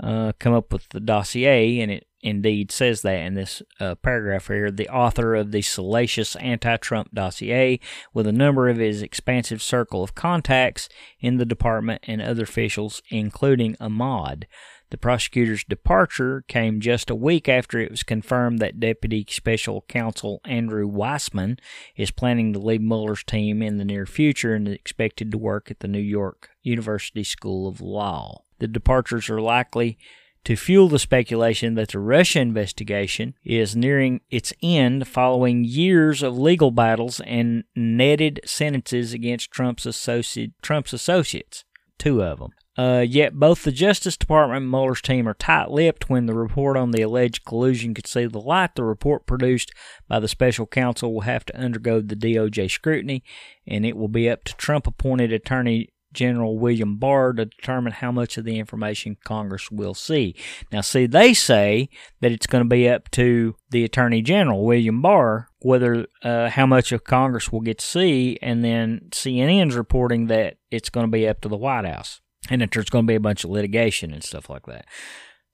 uh, 0.02 0.32
come 0.38 0.54
up 0.54 0.72
with 0.72 0.88
the 0.90 1.00
dossier, 1.00 1.80
and 1.80 1.90
it 1.90 2.06
indeed 2.22 2.70
says 2.70 3.02
that 3.02 3.18
in 3.18 3.34
this 3.34 3.62
uh, 3.80 3.94
paragraph 3.96 4.46
here. 4.46 4.70
The 4.70 4.88
author 4.88 5.34
of 5.34 5.50
the 5.52 5.62
salacious 5.62 6.36
anti 6.36 6.76
Trump 6.78 7.12
dossier, 7.12 7.80
with 8.14 8.26
a 8.26 8.32
number 8.32 8.68
of 8.68 8.78
his 8.78 9.02
expansive 9.02 9.62
circle 9.62 10.02
of 10.02 10.14
contacts 10.14 10.88
in 11.20 11.36
the 11.36 11.44
department 11.44 12.02
and 12.06 12.22
other 12.22 12.44
officials, 12.44 13.02
including 13.10 13.76
Ahmad. 13.80 14.46
The 14.92 14.98
prosecutor's 14.98 15.64
departure 15.64 16.44
came 16.48 16.78
just 16.78 17.08
a 17.08 17.14
week 17.14 17.48
after 17.48 17.78
it 17.78 17.90
was 17.90 18.02
confirmed 18.02 18.58
that 18.58 18.78
Deputy 18.78 19.24
Special 19.26 19.86
Counsel 19.88 20.42
Andrew 20.44 20.86
Weissmann 20.86 21.58
is 21.96 22.10
planning 22.10 22.52
to 22.52 22.58
leave 22.58 22.82
Mueller's 22.82 23.24
team 23.24 23.62
in 23.62 23.78
the 23.78 23.86
near 23.86 24.04
future 24.04 24.54
and 24.54 24.68
is 24.68 24.74
expected 24.74 25.32
to 25.32 25.38
work 25.38 25.70
at 25.70 25.80
the 25.80 25.88
New 25.88 25.98
York 25.98 26.50
University 26.62 27.24
School 27.24 27.66
of 27.66 27.80
Law. 27.80 28.42
The 28.58 28.68
departures 28.68 29.30
are 29.30 29.40
likely 29.40 29.96
to 30.44 30.56
fuel 30.56 30.90
the 30.90 30.98
speculation 30.98 31.74
that 31.76 31.92
the 31.92 31.98
Russia 31.98 32.40
investigation 32.40 33.32
is 33.42 33.74
nearing 33.74 34.20
its 34.28 34.52
end 34.62 35.08
following 35.08 35.64
years 35.64 36.22
of 36.22 36.36
legal 36.36 36.70
battles 36.70 37.18
and 37.20 37.64
netted 37.74 38.40
sentences 38.44 39.14
against 39.14 39.50
Trump's, 39.50 39.86
associate, 39.86 40.52
Trump's 40.60 40.92
associates, 40.92 41.64
two 41.96 42.22
of 42.22 42.40
them. 42.40 42.50
Uh, 42.76 43.04
yet 43.06 43.34
both 43.34 43.64
the 43.64 43.72
Justice 43.72 44.16
Department 44.16 44.62
and 44.62 44.70
Mueller's 44.70 45.02
team 45.02 45.28
are 45.28 45.34
tight-lipped 45.34 46.08
when 46.08 46.24
the 46.26 46.34
report 46.34 46.76
on 46.76 46.90
the 46.90 47.02
alleged 47.02 47.44
collusion 47.44 47.92
could 47.92 48.06
see 48.06 48.24
the 48.24 48.40
light. 48.40 48.74
The 48.74 48.84
report 48.84 49.26
produced 49.26 49.72
by 50.08 50.20
the 50.20 50.28
special 50.28 50.66
counsel 50.66 51.12
will 51.12 51.22
have 51.22 51.44
to 51.46 51.56
undergo 51.56 52.00
the 52.00 52.16
DOJ 52.16 52.70
scrutiny, 52.70 53.22
and 53.66 53.84
it 53.84 53.96
will 53.96 54.08
be 54.08 54.28
up 54.28 54.44
to 54.44 54.56
Trump-appointed 54.56 55.32
Attorney 55.32 55.90
General 56.12 56.58
William 56.58 56.96
Barr 56.96 57.32
to 57.32 57.46
determine 57.46 57.92
how 57.92 58.12
much 58.12 58.36
of 58.36 58.44
the 58.44 58.58
information 58.58 59.16
Congress 59.24 59.70
will 59.70 59.94
see. 59.94 60.34
Now, 60.70 60.82
see, 60.82 61.06
they 61.06 61.34
say 61.34 61.88
that 62.20 62.32
it's 62.32 62.46
going 62.46 62.64
to 62.64 62.68
be 62.68 62.88
up 62.88 63.10
to 63.12 63.56
the 63.70 63.84
Attorney 63.84 64.22
General 64.22 64.64
William 64.64 65.02
Barr 65.02 65.48
whether 65.60 66.06
uh, 66.22 66.48
how 66.48 66.66
much 66.66 66.90
of 66.92 67.04
Congress 67.04 67.52
will 67.52 67.60
get 67.60 67.78
to 67.78 67.86
see, 67.86 68.38
and 68.42 68.64
then 68.64 69.02
CNN's 69.10 69.76
reporting 69.76 70.26
that 70.26 70.56
it's 70.70 70.90
going 70.90 71.06
to 71.06 71.10
be 71.10 71.28
up 71.28 71.40
to 71.40 71.48
the 71.48 71.56
White 71.56 71.84
House 71.84 72.20
and 72.50 72.60
that 72.60 72.72
there's 72.72 72.90
going 72.90 73.04
to 73.04 73.10
be 73.10 73.14
a 73.14 73.20
bunch 73.20 73.44
of 73.44 73.50
litigation 73.50 74.12
and 74.12 74.24
stuff 74.24 74.50
like 74.50 74.66
that. 74.66 74.86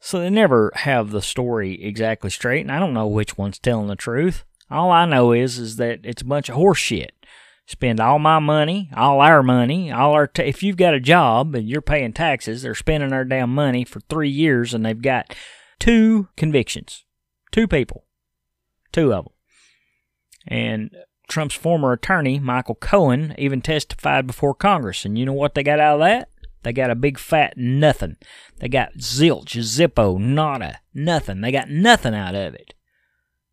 So 0.01 0.20
they 0.20 0.31
never 0.31 0.72
have 0.74 1.11
the 1.11 1.22
story 1.22 1.83
exactly 1.83 2.31
straight, 2.31 2.62
and 2.62 2.72
I 2.72 2.79
don't 2.79 2.94
know 2.94 3.07
which 3.07 3.37
one's 3.37 3.59
telling 3.59 3.88
the 3.88 3.96
truth. 3.96 4.44
All 4.70 4.90
I 4.90 5.07
know 5.07 5.33
is 5.33 5.59
is 5.59 5.77
that 5.77 6.01
it's 6.05 6.22
a 6.22 6.27
bunch 6.27 6.48
of 6.48 6.57
horseshit 6.57 7.11
spend 7.68 8.01
all 8.01 8.18
my 8.18 8.38
money, 8.38 8.88
all 8.96 9.20
our 9.20 9.42
money, 9.42 9.92
all 9.92 10.12
our. 10.12 10.27
T- 10.27 10.42
if 10.42 10.62
you've 10.62 10.79
got 10.79 10.94
a 10.94 11.01
job 11.01 11.55
and 11.55 11.68
you're 11.68 11.83
paying 11.83 12.14
taxes, 12.14 12.62
they're 12.62 12.74
spending 12.74 13.12
our 13.12 13.24
damn 13.24 13.55
money 13.55 13.85
for 13.85 14.01
three 14.01 14.31
years, 14.31 14.72
and 14.72 14.85
they've 14.85 15.01
got 15.01 15.35
two 15.79 16.29
convictions, 16.37 17.05
two 17.53 17.68
people, 17.68 18.07
two 18.90 19.12
of 19.12 19.27
them, 19.27 19.35
and 20.46 20.90
Trump's 21.29 21.55
former 21.55 21.92
attorney 21.92 22.38
Michael 22.38 22.74
Cohen 22.74 23.35
even 23.37 23.61
testified 23.61 24.27
before 24.27 24.55
Congress, 24.55 25.05
and 25.05 25.18
you 25.18 25.27
know 25.27 25.35
what 25.35 25.55
they 25.55 25.62
got 25.62 25.79
out 25.79 26.01
of 26.01 26.01
that? 26.01 26.31
They 26.62 26.72
got 26.72 26.90
a 26.90 26.94
big 26.94 27.18
fat 27.18 27.54
nothing. 27.56 28.16
They 28.58 28.68
got 28.68 28.98
zilch, 28.98 29.56
zippo, 29.56 30.18
nada, 30.18 30.80
nothing. 30.92 31.40
They 31.40 31.52
got 31.52 31.70
nothing 31.70 32.14
out 32.14 32.34
of 32.34 32.54
it. 32.54 32.74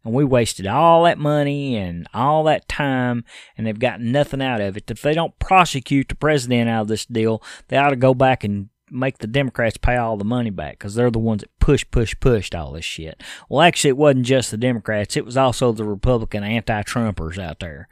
And 0.03 0.13
we 0.13 0.23
wasted 0.23 0.67
all 0.67 1.03
that 1.03 1.17
money 1.17 1.75
and 1.75 2.07
all 2.13 2.43
that 2.43 2.67
time, 2.67 3.25
and 3.57 3.65
they've 3.65 3.77
got 3.77 4.01
nothing 4.01 4.41
out 4.41 4.61
of 4.61 4.77
it. 4.77 4.89
If 4.89 5.01
they 5.01 5.13
don't 5.13 5.37
prosecute 5.39 6.09
the 6.09 6.15
president 6.15 6.69
out 6.69 6.83
of 6.83 6.87
this 6.89 7.05
deal, 7.05 7.41
they 7.69 7.77
ought 7.77 7.89
to 7.89 7.95
go 7.95 8.13
back 8.13 8.43
and 8.43 8.69
make 8.91 9.17
the 9.17 9.27
Democrats 9.27 9.77
pay 9.77 9.97
all 9.97 10.15
the 10.15 10.23
money 10.23 10.51
back 10.51 10.73
because 10.77 10.93
they're 10.93 11.09
the 11.09 11.17
ones 11.17 11.41
that 11.41 11.59
push, 11.59 11.83
push, 11.89 12.15
pushed 12.19 12.53
all 12.53 12.71
this 12.71 12.85
shit. 12.85 13.21
Well, 13.49 13.61
actually, 13.61 13.89
it 13.89 13.97
wasn't 13.97 14.27
just 14.27 14.51
the 14.51 14.57
Democrats, 14.57 15.17
it 15.17 15.25
was 15.25 15.37
also 15.37 15.71
the 15.71 15.83
Republican 15.83 16.43
anti 16.43 16.83
Trumpers 16.83 17.39
out 17.39 17.59
there. 17.59 17.87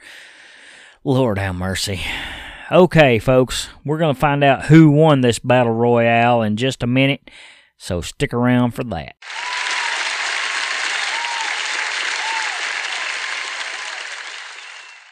Lord 1.04 1.38
have 1.38 1.56
mercy. 1.56 2.02
Okay, 2.74 3.20
folks, 3.20 3.70
we're 3.86 4.00
going 4.00 4.16
to 4.16 4.20
find 4.20 4.44
out 4.44 4.66
who 4.66 4.90
won 4.90 5.22
this 5.22 5.38
battle 5.38 5.76
royale 5.76 6.42
in 6.42 6.58
just 6.58 6.82
a 6.82 6.88
minute, 6.88 7.30
so 7.78 8.02
stick 8.02 8.34
around 8.34 8.72
for 8.72 8.84
that. 8.86 9.16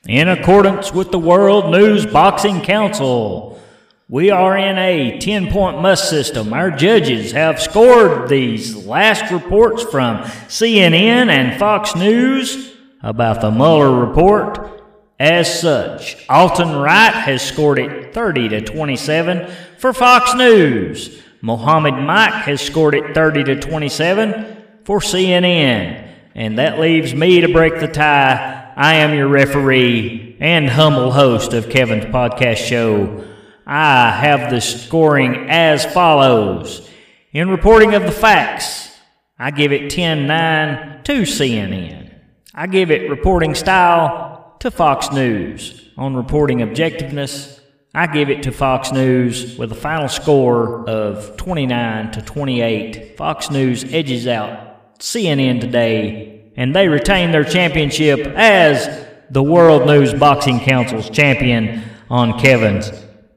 In 0.08 0.28
accordance 0.28 0.92
with 0.92 1.12
the 1.12 1.20
World 1.20 1.70
News 1.70 2.08
Boxing 2.08 2.62
Council, 2.62 3.62
we 4.10 4.32
are 4.32 4.58
in 4.58 4.80
a 4.80 5.20
10 5.20 5.52
point 5.52 5.80
must 5.84 6.10
system. 6.10 6.54
Our 6.54 6.72
judges 6.72 7.32
have 7.34 7.62
scored 7.62 8.28
these 8.28 8.88
last 8.88 9.32
reports 9.32 9.84
from 9.84 10.24
CNN 10.48 11.30
and 11.30 11.60
Fox 11.60 11.96
News 11.96 12.74
about 13.04 13.42
the 13.42 13.52
Mueller 13.52 14.04
report. 14.04 14.81
As 15.22 15.62
such, 15.62 16.18
Alton 16.28 16.78
Wright 16.78 17.14
has 17.14 17.44
scored 17.44 17.78
it 17.78 18.12
30 18.12 18.50
to 18.50 18.62
27 18.62 19.54
for 19.78 19.94
Fox 19.94 20.34
News. 20.34 21.22
Mohammed 21.42 21.94
Mike 21.94 22.34
has 22.46 22.60
scored 22.60 22.96
it 22.96 23.14
30 23.14 23.44
to 23.44 23.60
27 23.60 24.64
for 24.84 25.00
CNN. 25.00 26.12
And 26.34 26.58
that 26.58 26.80
leaves 26.80 27.14
me 27.14 27.42
to 27.42 27.54
break 27.54 27.80
the 27.80 27.88
tie 27.88 28.74
I 28.76 28.96
am 28.96 29.14
your 29.16 29.28
referee 29.28 30.38
and 30.40 30.68
humble 30.68 31.12
host 31.12 31.54
of 31.54 31.70
Kevin's 31.70 32.06
podcast 32.06 32.58
show. 32.58 33.24
I 33.68 34.10
have 34.10 34.50
the 34.50 34.60
scoring 34.60 35.52
as 35.52 35.86
follows. 35.86 36.90
In 37.32 37.48
reporting 37.48 37.94
of 37.94 38.02
the 38.02 38.12
facts, 38.12 38.90
I 39.38 39.52
give 39.52 39.72
it 39.72 39.92
10 39.92 40.26
9 40.26 41.04
to 41.04 41.14
CNN. 41.22 42.12
I 42.56 42.66
give 42.66 42.90
it 42.90 43.08
reporting 43.08 43.54
style 43.54 44.31
to 44.62 44.70
Fox 44.70 45.12
News. 45.12 45.90
On 45.98 46.16
reporting 46.16 46.60
objectiveness, 46.60 47.60
I 47.96 48.06
give 48.06 48.30
it 48.30 48.44
to 48.44 48.52
Fox 48.52 48.92
News 48.92 49.58
with 49.58 49.72
a 49.72 49.76
final 49.76 50.08
score 50.08 50.88
of 50.88 51.36
29 51.38 52.12
to 52.12 52.22
28. 52.22 53.18
Fox 53.18 53.50
News 53.50 53.84
edges 53.92 54.28
out 54.28 55.00
CNN 55.00 55.62
today, 55.62 56.52
and 56.56 56.76
they 56.76 56.88
retain 56.88 57.32
their 57.32 57.44
championship 57.44 58.20
as 58.36 59.04
the 59.32 59.42
World 59.42 59.88
News 59.88 60.14
Boxing 60.14 60.60
Council's 60.60 61.10
champion 61.10 61.84
on 62.12 62.40
Kevin's 62.40 62.92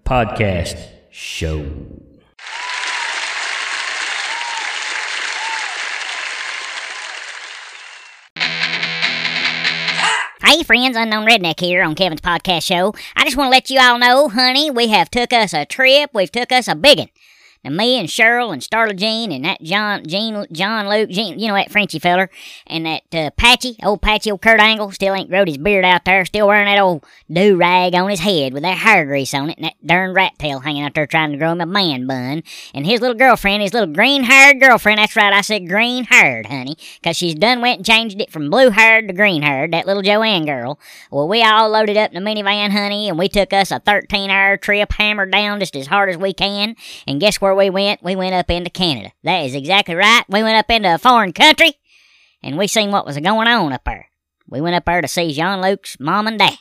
podcast 0.05 0.79
show. 1.11 2.04
Hey 10.55 10.63
friends, 10.63 10.97
Unknown 10.97 11.27
Redneck 11.27 11.59
here 11.59 11.83
on 11.83 11.97
Kevin's 11.97 12.21
podcast 12.21 12.63
show. 12.63 12.95
I 13.17 13.25
just 13.25 13.37
want 13.37 13.49
to 13.49 13.51
let 13.51 13.71
you 13.71 13.81
all 13.81 13.99
know, 13.99 14.29
honey, 14.29 14.71
we 14.71 14.87
have 14.87 15.11
took 15.11 15.33
us 15.33 15.53
a 15.53 15.65
trip. 15.65 16.11
We've 16.15 16.31
took 16.31 16.53
us 16.53 16.69
a 16.69 16.77
biggin'. 16.77 17.09
Now 17.65 17.71
me 17.71 17.99
and 17.99 18.09
Cheryl 18.09 18.53
and 18.53 18.61
Starla 18.61 18.95
Jean 18.95 19.33
and 19.33 19.45
that 19.45 19.63
John 19.63 20.05
Jean 20.07 20.47
John 20.53 20.89
Luke 20.89 21.09
Jean, 21.09 21.39
you 21.39 21.49
know 21.49 21.55
that 21.55 21.71
Frenchy 21.71 21.99
feller, 21.99 22.29
and 22.67 22.85
that 22.85 23.15
uh, 23.15 23.31
Patchy, 23.31 23.77
old 23.83 24.03
Patchy, 24.03 24.31
old 24.31 24.43
Kurt 24.43 24.61
Angle, 24.61 24.91
still 24.93 25.15
ain't 25.15 25.31
growed 25.31 25.49
his 25.49 25.59
beard 25.59 25.85
out 25.85 26.05
there, 26.05 26.25
still 26.25 26.47
wearing 26.47 26.67
that 26.67 26.81
old 26.81 27.05
do 27.31 27.57
rag 27.57 27.95
on 27.95 28.11
his 28.11 28.21
head 28.21 28.53
with 28.53 28.63
that 28.63 28.79
hair 28.79 29.07
grease 29.07 29.33
on 29.33 29.51
it, 29.51 29.57
and 29.57 29.65
that 29.67 29.87
darn 29.87 30.13
rat 30.13 30.33
tail 30.39 30.61
hanging 30.61 30.85
out 30.85 30.95
there 30.95 31.07
trying 31.07 31.33
to 31.33 31.39
grow 31.39 31.53
him 31.53 31.61
a 31.61 31.67
man 31.67 32.07
bun, 32.07 32.43
and 32.75 32.87
his 32.87 33.01
little 33.01 33.17
girlfriend, 33.17 33.63
his 33.63 33.73
little 33.73 33.93
green 33.93 34.25
haired 34.25 34.61
girlfriend. 34.61 34.99
That's 34.99 35.17
right, 35.17 35.33
I 35.33 35.41
said 35.41 35.69
green 35.69 36.05
haired, 36.05 36.47
honey, 36.47 36.77
'cause 37.03 37.17
she's 37.17 37.35
done 37.35 37.61
went 37.63 37.79
and 37.79 37.87
changed 37.87 38.21
it 38.21 38.31
from 38.31 38.51
blue 38.51 38.71
haired 38.71 39.09
to 39.09 39.15
green 39.15 39.43
haired. 39.43 39.73
That 39.73 39.87
little 39.87 40.03
Joanne 40.03 40.45
girl. 40.45 40.79
Well, 41.11 41.29
we 41.29 41.43
all 41.43 41.71
loaded 41.71 41.97
up 41.97 42.13
in 42.13 42.23
the 42.23 42.31
minivan, 42.31 42.73
honey, 42.73 43.09
and 43.09 43.19
we 43.19 43.29
took 43.29 43.53
us 43.53 43.71
a 43.71 43.81
13 43.81 44.31
hour 44.31 44.57
trip, 44.57 44.93
hammered 44.93 45.31
down 45.33 45.61
just 45.61 45.77
as 45.77 45.87
hard 45.87 46.11
as 46.11 46.17
we 46.17 46.33
can, 46.33 46.77
and 47.07 47.21
guess 47.21 47.41
where 47.41 47.54
we 47.55 47.71
went? 47.71 48.03
We 48.03 48.17
went 48.17 48.35
up 48.35 48.51
into 48.51 48.71
Canada. 48.71 49.13
That 49.23 49.45
is 49.45 49.55
exactly 49.55 49.95
right. 49.95 50.25
We 50.29 50.43
went 50.43 50.57
up 50.57 50.71
into 50.71 50.95
a 50.95 50.99
foreign 50.99 51.33
country, 51.33 51.75
and 52.43 52.59
we 52.59 52.67
seen 52.67 52.91
what 52.91 53.07
was 53.07 53.19
going 53.19 53.49
on 53.49 53.73
up 53.73 53.85
there. 53.85 54.11
We 54.49 54.61
went 54.61 54.77
up 54.77 54.85
there 54.85 55.01
to 55.01 55.09
see 55.09 55.33
Jean 55.33 55.61
Luc's 55.61 55.99
mom 55.99 56.27
and 56.27 56.39
dad. 56.39 56.59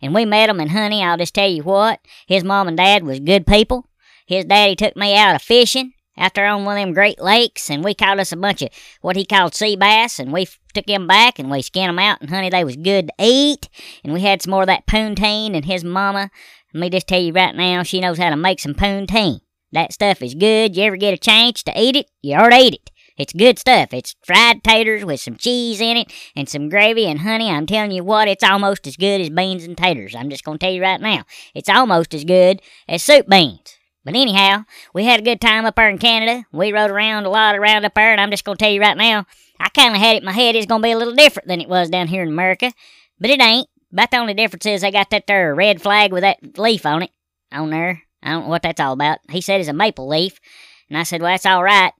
And 0.00 0.14
we 0.14 0.24
met 0.24 0.48
'em, 0.48 0.60
and 0.60 0.70
honey, 0.70 1.02
I'll 1.02 1.16
just 1.16 1.34
tell 1.34 1.48
you 1.48 1.62
what, 1.62 2.00
his 2.26 2.44
mom 2.44 2.68
and 2.68 2.76
dad 2.76 3.02
was 3.02 3.20
good 3.20 3.46
people. 3.46 3.88
His 4.26 4.44
daddy 4.44 4.76
took 4.76 4.96
me 4.96 5.16
out 5.16 5.34
a 5.34 5.38
fishing 5.38 5.92
there 6.34 6.46
on 6.46 6.64
one 6.64 6.76
of 6.76 6.82
them 6.82 6.94
Great 6.94 7.20
Lakes, 7.20 7.70
and 7.70 7.84
we 7.84 7.94
caught 7.94 8.18
us 8.18 8.32
a 8.32 8.36
bunch 8.36 8.62
of 8.62 8.70
what 9.00 9.16
he 9.16 9.24
called 9.24 9.54
sea 9.54 9.76
bass, 9.76 10.18
and 10.18 10.32
we 10.32 10.46
took 10.74 10.86
them 10.86 11.06
back 11.06 11.38
and 11.38 11.50
we 11.50 11.62
skinned 11.62 11.84
skinned 11.84 11.88
'em 11.90 11.98
out, 11.98 12.20
and 12.20 12.30
honey, 12.30 12.50
they 12.50 12.64
was 12.64 12.76
good 12.76 13.08
to 13.08 13.14
eat. 13.18 13.68
And 14.02 14.12
we 14.12 14.22
had 14.22 14.42
some 14.42 14.50
more 14.50 14.62
of 14.62 14.66
that 14.66 14.86
poutine, 14.86 15.54
and 15.54 15.64
his 15.64 15.84
mama, 15.84 16.30
let 16.74 16.80
me 16.80 16.90
just 16.90 17.06
tell 17.06 17.20
you 17.20 17.32
right 17.32 17.54
now, 17.54 17.82
she 17.82 18.00
knows 18.00 18.18
how 18.18 18.30
to 18.30 18.36
make 18.36 18.60
some 18.60 18.74
poutine. 18.74 19.40
That 19.72 19.92
stuff 19.92 20.22
is 20.22 20.34
good. 20.34 20.76
You 20.76 20.84
ever 20.84 20.96
get 20.96 21.14
a 21.14 21.18
chance 21.18 21.62
to 21.64 21.72
eat 21.80 21.96
it, 21.96 22.10
you 22.22 22.36
ought 22.36 22.50
to 22.50 22.56
eat 22.56 22.74
it. 22.74 22.90
It's 23.18 23.32
good 23.32 23.58
stuff. 23.58 23.92
It's 23.92 24.14
fried 24.24 24.62
taters 24.62 25.04
with 25.04 25.20
some 25.20 25.36
cheese 25.36 25.80
in 25.80 25.96
it 25.96 26.12
and 26.36 26.48
some 26.48 26.68
gravy. 26.68 27.06
And 27.06 27.20
honey, 27.20 27.50
I'm 27.50 27.66
telling 27.66 27.90
you 27.90 28.04
what, 28.04 28.28
it's 28.28 28.44
almost 28.44 28.86
as 28.86 28.96
good 28.96 29.20
as 29.20 29.28
beans 29.28 29.64
and 29.64 29.76
taters. 29.76 30.14
I'm 30.14 30.30
just 30.30 30.44
going 30.44 30.58
to 30.58 30.64
tell 30.64 30.72
you 30.72 30.82
right 30.82 31.00
now. 31.00 31.24
It's 31.52 31.68
almost 31.68 32.14
as 32.14 32.24
good 32.24 32.62
as 32.88 33.02
soup 33.02 33.28
beans. 33.28 33.76
But 34.04 34.14
anyhow, 34.14 34.64
we 34.94 35.04
had 35.04 35.20
a 35.20 35.24
good 35.24 35.40
time 35.40 35.66
up 35.66 35.74
there 35.74 35.90
in 35.90 35.98
Canada. 35.98 36.46
We 36.52 36.72
rode 36.72 36.92
around 36.92 37.26
a 37.26 37.30
lot 37.30 37.56
around 37.56 37.84
up 37.84 37.94
there, 37.94 38.12
and 38.12 38.20
I'm 38.20 38.30
just 38.30 38.44
going 38.44 38.56
to 38.56 38.64
tell 38.64 38.72
you 38.72 38.80
right 38.80 38.96
now, 38.96 39.26
I 39.58 39.68
kind 39.68 39.94
of 39.94 40.00
had 40.00 40.14
it 40.14 40.22
in 40.22 40.24
my 40.24 40.32
head 40.32 40.54
it's 40.54 40.66
going 40.66 40.80
to 40.80 40.86
be 40.86 40.92
a 40.92 40.96
little 40.96 41.14
different 41.14 41.48
than 41.48 41.60
it 41.60 41.68
was 41.68 41.90
down 41.90 42.06
here 42.06 42.22
in 42.22 42.28
America. 42.28 42.72
But 43.18 43.30
it 43.30 43.40
ain't. 43.42 43.68
About 43.92 44.10
the 44.10 44.18
only 44.18 44.34
difference 44.34 44.66
is 44.66 44.82
they 44.82 44.92
got 44.92 45.10
that 45.10 45.26
there 45.26 45.54
red 45.54 45.82
flag 45.82 46.12
with 46.12 46.22
that 46.22 46.58
leaf 46.58 46.86
on 46.86 47.02
it. 47.02 47.10
On 47.50 47.70
there. 47.70 48.02
I 48.22 48.30
don't 48.30 48.44
know 48.44 48.50
what 48.50 48.62
that's 48.62 48.80
all 48.80 48.92
about. 48.92 49.18
He 49.30 49.40
said 49.40 49.60
it's 49.60 49.68
a 49.68 49.72
maple 49.72 50.08
leaf. 50.08 50.40
And 50.88 50.98
I 50.98 51.02
said, 51.02 51.20
well, 51.20 51.32
that's 51.32 51.46
all 51.46 51.62
right. 51.62 51.92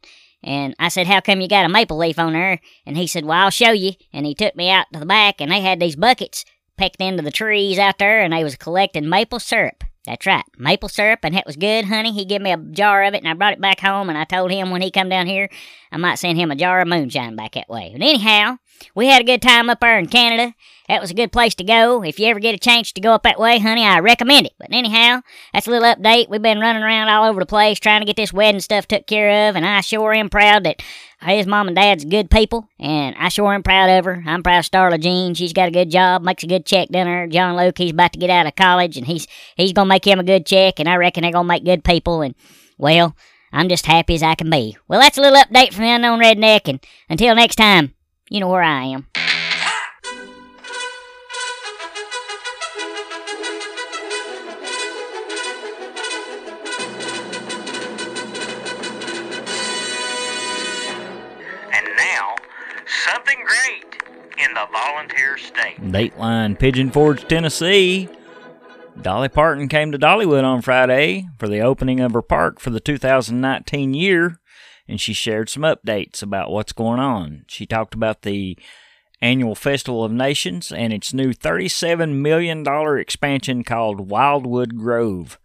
And 0.43 0.75
I 0.79 0.89
said, 0.89 1.07
how 1.07 1.21
come 1.21 1.41
you 1.41 1.49
got 1.49 1.65
a 1.65 1.69
maple 1.69 1.99
leaf 1.99 2.19
on 2.19 2.33
there? 2.33 2.61
And 2.87 2.97
he 2.97 3.07
said, 3.07 3.25
well, 3.25 3.45
I'll 3.45 3.51
show 3.51 3.73
you. 3.73 3.93
And 4.13 4.25
he 4.25 4.35
took 4.35 4.57
me 4.57 4.71
out 4.71 4.87
to 4.93 5.01
the 5.01 5.07
back, 5.07 5.41
and 5.41 5.51
they 5.51 5.61
had 5.61 5.81
these 5.81 5.97
buckets 5.97 6.45
pecked 6.77 7.01
into 7.01 7.23
the 7.23 7.31
trees 7.31 7.79
out 7.79 7.99
there, 7.99 8.21
and 8.21 8.33
they 8.33 8.45
was 8.45 8.57
collecting 8.57 9.09
maple 9.09 9.41
syrup. 9.41 9.85
That's 10.07 10.27
right, 10.27 10.45
maple 10.57 10.89
syrup, 10.89 11.21
and 11.23 11.37
it 11.37 11.45
was 11.45 11.57
good, 11.57 11.85
honey. 11.85 12.13
He 12.13 12.25
gave 12.25 12.41
me 12.41 12.53
a 12.53 12.57
jar 12.57 13.03
of 13.03 13.15
it, 13.15 13.19
and 13.19 13.29
I 13.29 13.35
brought 13.35 13.53
it 13.53 13.61
back 13.61 13.81
home, 13.81 14.09
and 14.09 14.17
I 14.17 14.25
told 14.25 14.51
him 14.51 14.71
when 14.71 14.81
he 14.81 14.91
come 14.91 15.11
down 15.11 15.27
here, 15.27 15.51
I 15.93 15.99
might 15.99 16.15
send 16.15 16.39
him 16.39 16.51
a 16.51 16.57
jar 16.57 16.81
of 16.81 16.89
moonshine 16.89 17.37
back 17.37 17.53
that 17.53 17.69
way. 17.69 17.91
But 17.93 18.01
anyhow, 18.01 18.59
we 18.95 19.07
had 19.07 19.21
a 19.21 19.25
good 19.25 19.43
time 19.43 19.71
up 19.71 19.81
there 19.81 19.99
in 19.99 20.07
Canada. 20.07 20.55
That 20.89 21.03
was 21.03 21.11
a 21.11 21.15
good 21.15 21.33
place 21.33 21.55
to 21.57 21.65
go. 21.65 22.03
If 22.03 22.19
you 22.19 22.27
ever 22.29 22.41
get 22.41 22.55
a 22.55 22.59
chance 22.59 22.93
to 22.93 23.01
go 23.01 23.13
up 23.13 23.23
that 23.25 23.39
way, 23.39 23.59
honey, 23.59 23.85
I 23.85 23.99
recommend 23.99 24.47
it. 24.47 24.55
But 24.59 24.73
anyhow, 24.73 25.21
that's 25.53 25.67
a 25.67 25.71
little 25.71 25.95
update. 25.95 26.31
We've 26.31 26.41
been 26.41 26.61
running 26.61 26.83
around 26.83 27.09
all 27.09 27.29
over 27.29 27.41
the 27.41 27.47
place 27.47 27.79
trying 27.79 28.01
to 28.01 28.07
get 28.07 28.17
this 28.17 28.33
wedding 28.33 28.63
stuff 28.63 28.89
took 28.89 29.07
care 29.07 29.49
of, 29.49 29.57
and 29.57 29.67
I 29.67 29.83
sure 29.83 30.15
am 30.15 30.31
proud 30.31 30.65
that 30.65 30.83
his 31.21 31.47
mom 31.47 31.67
and 31.67 31.77
dad's 31.77 32.07
good 32.07 32.31
people, 32.31 32.69
and 32.79 33.15
I 33.17 33.29
sure 33.29 33.53
am 33.53 33.63
proud 33.63 33.91
of 33.91 34.07
her. 34.07 34.23
I'm 34.27 34.43
proud 34.43 34.61
of 34.61 34.65
Starla 34.65 35.01
Jean. 35.01 35.35
She's 35.35 35.53
got 35.53 35.69
a 35.69 35.73
good 35.73 35.91
job, 35.91 36.23
makes 36.23 36.45
a 36.45 36.47
good 36.47 36.65
check 36.65 36.89
down 36.89 37.07
there. 37.07 37.27
John 37.27 37.57
Luke, 37.57 37.77
he's 37.77 37.91
about 37.91 38.15
to 38.15 38.19
get 38.19 38.31
out 38.31 38.47
of 38.47 38.57
college, 38.57 38.97
and 38.97 39.07
he's 39.07 39.27
he's 39.57 39.75
gonna 39.75 39.89
make 39.89 40.07
him 40.07 40.21
a 40.21 40.25
good 40.25 40.47
check, 40.47 40.81
and 40.81 40.89
I 40.89 40.97
reckon 40.97 41.23
they're 41.23 41.33
gonna 41.33 41.49
make 41.49 41.65
good 41.65 41.85
people. 41.85 42.23
And 42.23 42.35
well, 42.79 43.15
I'm 43.53 43.69
just 43.69 43.85
happy 43.85 44.15
as 44.15 44.23
I 44.23 44.37
can 44.37 44.49
be. 44.49 44.77
Well, 44.89 45.01
that's 45.01 45.19
a 45.19 45.21
little 45.21 45.43
update 45.43 45.75
from 45.75 45.85
the 45.85 45.91
unknown 45.91 46.21
redneck, 46.21 46.63
and 46.67 46.81
until 47.11 47.35
next 47.35 47.57
time, 47.57 47.95
you 48.31 48.41
know 48.41 48.49
where 48.49 48.63
I 48.63 48.85
am. 48.85 49.07
And 61.73 61.87
now, 61.97 62.35
something 63.05 63.39
great 63.45 64.03
in 64.39 64.55
the 64.55 64.67
volunteer 64.73 65.39
state. 65.39 65.81
Dateline 65.81 66.59
Pigeon 66.59 66.91
Forge, 66.91 67.27
Tennessee. 67.29 68.09
Dolly 69.01 69.29
Parton 69.29 69.69
came 69.69 69.93
to 69.93 69.99
Dollywood 69.99 70.43
on 70.43 70.61
Friday 70.61 71.29
for 71.39 71.47
the 71.47 71.61
opening 71.61 72.01
of 72.01 72.13
her 72.15 72.23
park 72.23 72.59
for 72.59 72.71
the 72.71 72.81
2019 72.81 73.95
year, 73.95 74.41
and 74.89 75.01
she 75.01 75.13
shared 75.13 75.49
some 75.49 75.63
updates 75.63 76.23
about 76.23 76.51
what's 76.51 76.73
going 76.73 76.99
on. 76.99 77.45
She 77.47 77.67
talked 77.67 77.95
about 77.95 78.23
the 78.23 78.59
annual 79.21 79.55
Festival 79.55 80.05
of 80.05 80.13
Nations 80.13 80.73
and 80.73 80.93
its 80.93 81.13
new 81.13 81.33
$37 81.33 82.15
million 82.15 82.65
expansion 82.99 83.65
called 83.65 84.09
Wildwood 84.11 84.77
Grove 84.77 85.39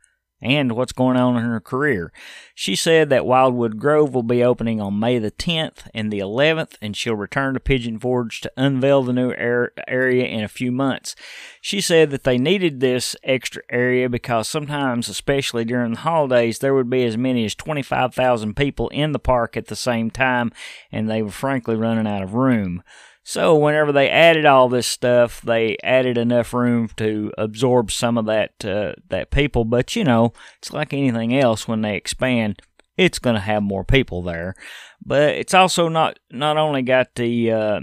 and 0.43 0.73
what's 0.73 0.91
going 0.91 1.17
on 1.17 1.37
in 1.37 1.43
her 1.43 1.59
career. 1.59 2.11
She 2.53 2.75
said 2.75 3.09
that 3.09 3.25
Wildwood 3.25 3.79
Grove 3.79 4.13
will 4.13 4.23
be 4.23 4.43
opening 4.43 4.79
on 4.79 4.99
May 4.99 5.17
the 5.17 5.31
10th 5.31 5.87
and 5.93 6.11
the 6.11 6.19
11th, 6.19 6.73
and 6.81 6.95
she'll 6.95 7.15
return 7.15 7.55
to 7.55 7.59
Pigeon 7.59 7.97
Forge 7.97 8.41
to 8.41 8.51
unveil 8.55 9.01
the 9.01 9.13
new 9.13 9.31
area 9.33 10.25
in 10.25 10.43
a 10.43 10.49
few 10.49 10.71
months. 10.71 11.15
She 11.61 11.81
said 11.81 12.11
that 12.11 12.25
they 12.25 12.37
needed 12.37 12.79
this 12.79 13.15
extra 13.23 13.63
area 13.71 14.09
because 14.09 14.47
sometimes, 14.47 15.09
especially 15.09 15.65
during 15.65 15.93
the 15.93 15.99
holidays, 16.01 16.59
there 16.59 16.73
would 16.73 16.89
be 16.89 17.05
as 17.05 17.17
many 17.17 17.45
as 17.45 17.55
25,000 17.55 18.55
people 18.55 18.89
in 18.89 19.13
the 19.13 19.19
park 19.19 19.55
at 19.55 19.67
the 19.67 19.75
same 19.75 20.11
time, 20.11 20.51
and 20.91 21.09
they 21.09 21.21
were 21.21 21.31
frankly 21.31 21.75
running 21.75 22.05
out 22.05 22.21
of 22.21 22.33
room. 22.33 22.83
So 23.23 23.55
whenever 23.55 23.93
they 23.93 24.09
added 24.09 24.45
all 24.45 24.67
this 24.67 24.85
stuff, 24.85 25.41
they 25.41 25.77
added 25.81 26.17
enough 26.17 26.53
room 26.53 26.89
to 26.97 27.31
absorb 27.37 27.89
some 27.89 28.17
of 28.17 28.25
that 28.25 28.65
uh, 28.65 28.93
that 29.07 29.31
people. 29.31 29.63
But 29.63 29.95
you 29.95 30.03
know, 30.03 30.33
it's 30.57 30.73
like 30.73 30.93
anything 30.93 31.37
else 31.37 31.67
when 31.67 31.81
they 31.81 31.95
expand, 31.95 32.61
it's 32.97 33.19
going 33.19 33.35
to 33.35 33.41
have 33.41 33.63
more 33.63 33.85
people 33.85 34.21
there. 34.21 34.55
But 35.03 35.35
it's 35.35 35.53
also 35.53 35.87
not 35.87 36.19
not 36.31 36.57
only 36.57 36.81
got 36.81 37.15
the 37.15 37.51
uh, 37.51 37.79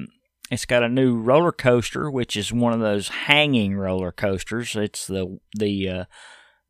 it's 0.50 0.66
got 0.66 0.82
a 0.82 0.88
new 0.88 1.16
roller 1.16 1.52
coaster, 1.52 2.10
which 2.10 2.36
is 2.36 2.52
one 2.52 2.74
of 2.74 2.80
those 2.80 3.08
hanging 3.08 3.76
roller 3.76 4.12
coasters. 4.12 4.76
It's 4.76 5.06
the 5.06 5.38
the 5.56 5.88
uh, 5.88 6.04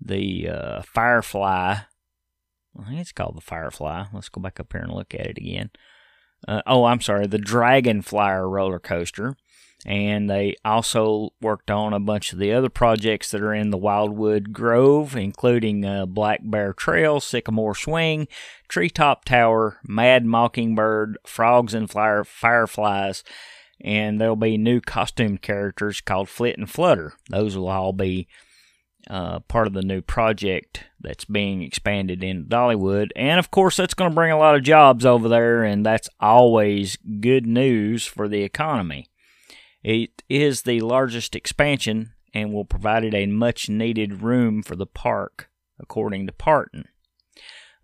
the 0.01 0.49
uh, 0.49 0.83
Firefly. 0.83 1.77
I 2.79 2.85
think 2.89 3.01
it's 3.01 3.13
called 3.13 3.37
the 3.37 3.41
Firefly. 3.41 4.05
Let's 4.13 4.29
go 4.29 4.41
back 4.41 4.61
up 4.61 4.73
here 4.73 4.83
and 4.83 4.93
look 4.93 5.13
at 5.13 5.27
it 5.27 5.39
again. 5.39 5.71
Uh, 6.47 6.63
oh, 6.67 6.85
I'm 6.85 7.01
sorry, 7.01 7.27
the 7.27 7.39
Dragonflier 7.39 8.49
roller 8.49 8.79
coaster. 8.79 9.37
And 9.87 10.29
they 10.29 10.57
also 10.63 11.31
worked 11.41 11.71
on 11.71 11.95
a 11.95 12.01
bunch 12.01 12.35
of 12.35 12.39
the 12.39 12.53
other 12.53 12.69
projects 12.69 13.31
that 13.31 13.41
are 13.41 13.55
in 13.55 13.71
the 13.71 13.79
Wildwood 13.79 14.53
Grove, 14.53 15.17
including 15.17 15.87
uh, 15.87 16.05
Black 16.05 16.41
Bear 16.43 16.75
Trail, 16.75 17.19
Sycamore 17.19 17.75
Swing, 17.75 18.29
Treetop 18.69 19.25
Tower, 19.25 19.79
Mad 19.83 20.27
Mockingbird, 20.27 21.17
Frogs 21.25 21.73
and 21.73 21.89
Fire, 21.89 22.25
Fireflies, 22.25 23.25
and 23.81 24.21
there'll 24.21 24.37
be 24.37 24.59
new 24.59 24.83
costume 24.83 25.39
characters 25.39 26.03
called 26.03 26.29
Flit 26.29 26.59
and 26.59 26.69
Flutter. 26.69 27.15
Those 27.31 27.57
will 27.57 27.69
all 27.69 27.95
be 27.95 28.29
uh, 29.09 29.41
part 29.41 29.67
of 29.67 29.73
the 29.73 29.83
new 29.83 30.03
project 30.03 30.85
that's 31.01 31.25
being 31.25 31.63
expanded 31.63 32.23
in 32.23 32.47
Dollywood. 32.47 33.11
And 33.17 33.39
of 33.39 33.51
course, 33.51 33.77
that's 33.77 33.95
going 33.95 34.11
to 34.11 34.15
bring 34.15 34.33
a 34.33 34.39
lot 34.39 34.55
of 34.55 34.63
jobs 34.63 35.07
over 35.07 35.29
there, 35.29 35.65
and 35.65 35.85
that's 35.85 36.09
always 36.21 36.97
good 37.21 37.47
news 37.47 38.05
for 38.05 38.29
the 38.29 38.43
economy. 38.43 39.07
It 39.83 40.23
is 40.29 40.63
the 40.63 40.81
largest 40.81 41.35
expansion 41.35 42.13
and 42.35 42.53
will 42.53 42.65
provide 42.65 43.05
it 43.05 43.15
a 43.15 43.27
much 43.27 43.69
needed 43.69 44.23
room 44.23 44.63
for 44.63 44.77
the 44.77 44.87
park, 44.87 45.49
according 45.79 46.27
to 46.27 46.33
Parton. 46.33 46.87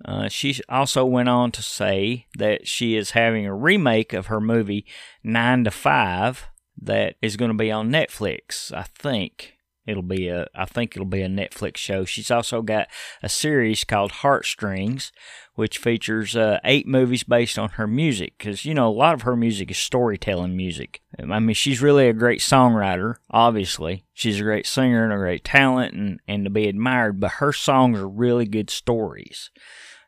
Uh, 0.04 0.28
she 0.28 0.60
also 0.68 1.04
went 1.06 1.28
on 1.28 1.50
to 1.50 1.62
say 1.62 2.26
that 2.36 2.68
she 2.68 2.96
is 2.96 3.12
having 3.12 3.46
a 3.46 3.54
remake 3.54 4.12
of 4.12 4.26
her 4.26 4.40
movie 4.40 4.84
Nine 5.24 5.64
to 5.64 5.70
Five 5.70 6.48
that 6.80 7.16
is 7.22 7.36
going 7.36 7.50
to 7.50 7.56
be 7.56 7.72
on 7.72 7.90
Netflix. 7.90 8.72
I 8.72 8.82
think 8.82 9.55
it'll 9.86 10.02
be 10.02 10.28
a. 10.28 10.46
I 10.54 10.64
think 10.64 10.94
it'll 10.94 11.06
be 11.06 11.22
a 11.22 11.28
Netflix 11.28 11.78
show. 11.78 12.04
She's 12.04 12.30
also 12.30 12.62
got 12.62 12.88
a 13.22 13.28
series 13.28 13.84
called 13.84 14.12
Heartstrings, 14.12 15.12
which 15.54 15.78
features 15.78 16.36
uh, 16.36 16.58
eight 16.64 16.86
movies 16.86 17.22
based 17.22 17.58
on 17.58 17.70
her 17.70 17.86
music. 17.86 18.34
Because 18.38 18.64
you 18.64 18.74
know 18.74 18.88
a 18.88 18.90
lot 18.90 19.14
of 19.14 19.22
her 19.22 19.36
music 19.36 19.70
is 19.70 19.78
storytelling 19.78 20.56
music. 20.56 21.00
I 21.18 21.38
mean, 21.40 21.54
she's 21.54 21.82
really 21.82 22.08
a 22.08 22.12
great 22.12 22.40
songwriter. 22.40 23.16
Obviously, 23.30 24.04
she's 24.12 24.40
a 24.40 24.44
great 24.44 24.66
singer 24.66 25.04
and 25.04 25.12
a 25.12 25.16
great 25.16 25.44
talent, 25.44 25.94
and 25.94 26.20
and 26.26 26.44
to 26.44 26.50
be 26.50 26.68
admired. 26.68 27.20
But 27.20 27.32
her 27.32 27.52
songs 27.52 27.98
are 27.98 28.08
really 28.08 28.46
good 28.46 28.70
stories 28.70 29.50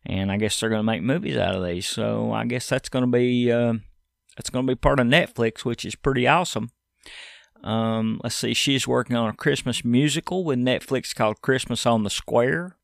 and 0.07 0.33
I 0.33 0.39
guess 0.39 0.59
they're 0.59 0.71
going 0.71 0.81
to 0.81 0.85
make 0.85 1.03
movies 1.03 1.37
out 1.37 1.55
of 1.55 1.65
these. 1.65 1.87
So 1.87 2.33
I 2.33 2.47
guess 2.47 2.69
that's 2.69 2.89
going 2.89 3.05
to 3.05 3.11
be 3.11 3.53
uh, 3.53 3.75
that's 4.37 4.51
going 4.51 4.67
to 4.67 4.71
be 4.71 4.77
part 4.77 5.01
of 5.01 5.07
Netflix, 5.07 5.65
which 5.65 5.85
is 5.85 5.95
pretty 5.95 6.27
awesome. 6.27 6.71
Um, 7.65 8.21
let's 8.23 8.37
see, 8.37 8.55
she's 8.55 8.87
working 8.87 9.17
on 9.17 9.29
a 9.29 9.37
Christmas 9.37 9.85
musical 9.85 10.45
with 10.45 10.59
Netflix 10.59 11.15
called 11.15 11.43
Christmas 11.43 11.87
on 11.87 12.05
the 12.05 12.11
Square. 12.11 12.77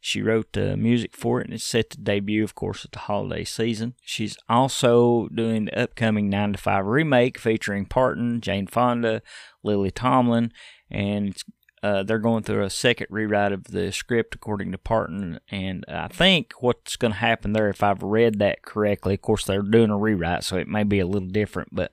She 0.00 0.20
wrote 0.20 0.52
the 0.52 0.76
music 0.76 1.14
for 1.14 1.40
it 1.40 1.46
and 1.46 1.54
it's 1.54 1.64
set 1.64 1.90
to 1.90 2.00
debut, 2.00 2.42
of 2.42 2.56
course, 2.56 2.84
at 2.84 2.90
the 2.90 2.98
holiday 2.98 3.44
season. 3.44 3.94
She's 4.02 4.36
also 4.48 5.28
doing 5.28 5.66
the 5.66 5.80
upcoming 5.80 6.28
9 6.28 6.54
to 6.54 6.58
5 6.58 6.86
remake 6.86 7.38
featuring 7.38 7.86
Parton, 7.86 8.40
Jane 8.40 8.66
Fonda, 8.66 9.22
Lily 9.62 9.92
Tomlin, 9.92 10.52
and 10.90 11.36
uh, 11.82 12.02
they're 12.02 12.18
going 12.18 12.42
through 12.42 12.64
a 12.64 12.70
second 12.70 13.08
rewrite 13.10 13.52
of 13.52 13.64
the 13.64 13.90
script 13.92 14.34
according 14.34 14.72
to 14.72 14.78
Parton, 14.78 15.40
and 15.50 15.84
I 15.88 16.08
think 16.08 16.52
what's 16.60 16.96
going 16.96 17.12
to 17.12 17.18
happen 17.18 17.52
there, 17.52 17.68
if 17.68 17.82
I've 17.82 18.02
read 18.02 18.38
that 18.38 18.62
correctly, 18.62 19.14
of 19.14 19.22
course 19.22 19.44
they're 19.44 19.62
doing 19.62 19.90
a 19.90 19.98
rewrite, 19.98 20.44
so 20.44 20.56
it 20.56 20.68
may 20.68 20.84
be 20.84 21.00
a 21.00 21.06
little 21.06 21.28
different, 21.28 21.70
but 21.72 21.92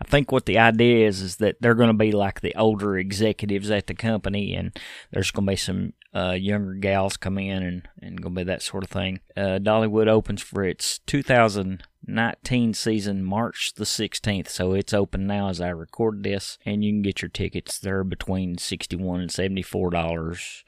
I 0.00 0.04
think 0.04 0.32
what 0.32 0.46
the 0.46 0.58
idea 0.58 1.06
is 1.06 1.20
is 1.20 1.36
that 1.36 1.56
they're 1.60 1.74
going 1.74 1.88
to 1.88 1.94
be 1.94 2.12
like 2.12 2.40
the 2.40 2.54
older 2.56 2.98
executives 2.98 3.70
at 3.70 3.86
the 3.86 3.94
company, 3.94 4.54
and 4.54 4.76
there's 5.10 5.30
going 5.30 5.46
to 5.46 5.52
be 5.52 5.56
some 5.56 5.92
uh, 6.14 6.32
younger 6.32 6.74
gals 6.74 7.16
come 7.16 7.38
in 7.38 7.62
and, 7.62 7.88
and 8.02 8.20
going 8.20 8.34
to 8.34 8.40
be 8.40 8.44
that 8.44 8.62
sort 8.62 8.82
of 8.82 8.90
thing. 8.90 9.20
Uh, 9.36 9.58
Dollywood 9.60 10.08
opens 10.08 10.42
for 10.42 10.64
its 10.64 10.98
2000 11.06 11.84
19 12.10 12.74
season 12.74 13.24
March 13.24 13.74
the 13.74 13.84
16th. 13.84 14.48
So 14.48 14.72
it's 14.72 14.92
open 14.92 15.26
now 15.26 15.48
as 15.48 15.60
I 15.60 15.68
record 15.68 16.22
this, 16.22 16.58
and 16.64 16.84
you 16.84 16.92
can 16.92 17.02
get 17.02 17.22
your 17.22 17.28
tickets. 17.28 17.78
They're 17.78 18.04
between 18.04 18.58
61 18.58 19.20
and 19.20 19.32
74 19.32 19.90
dollars. 19.90 20.64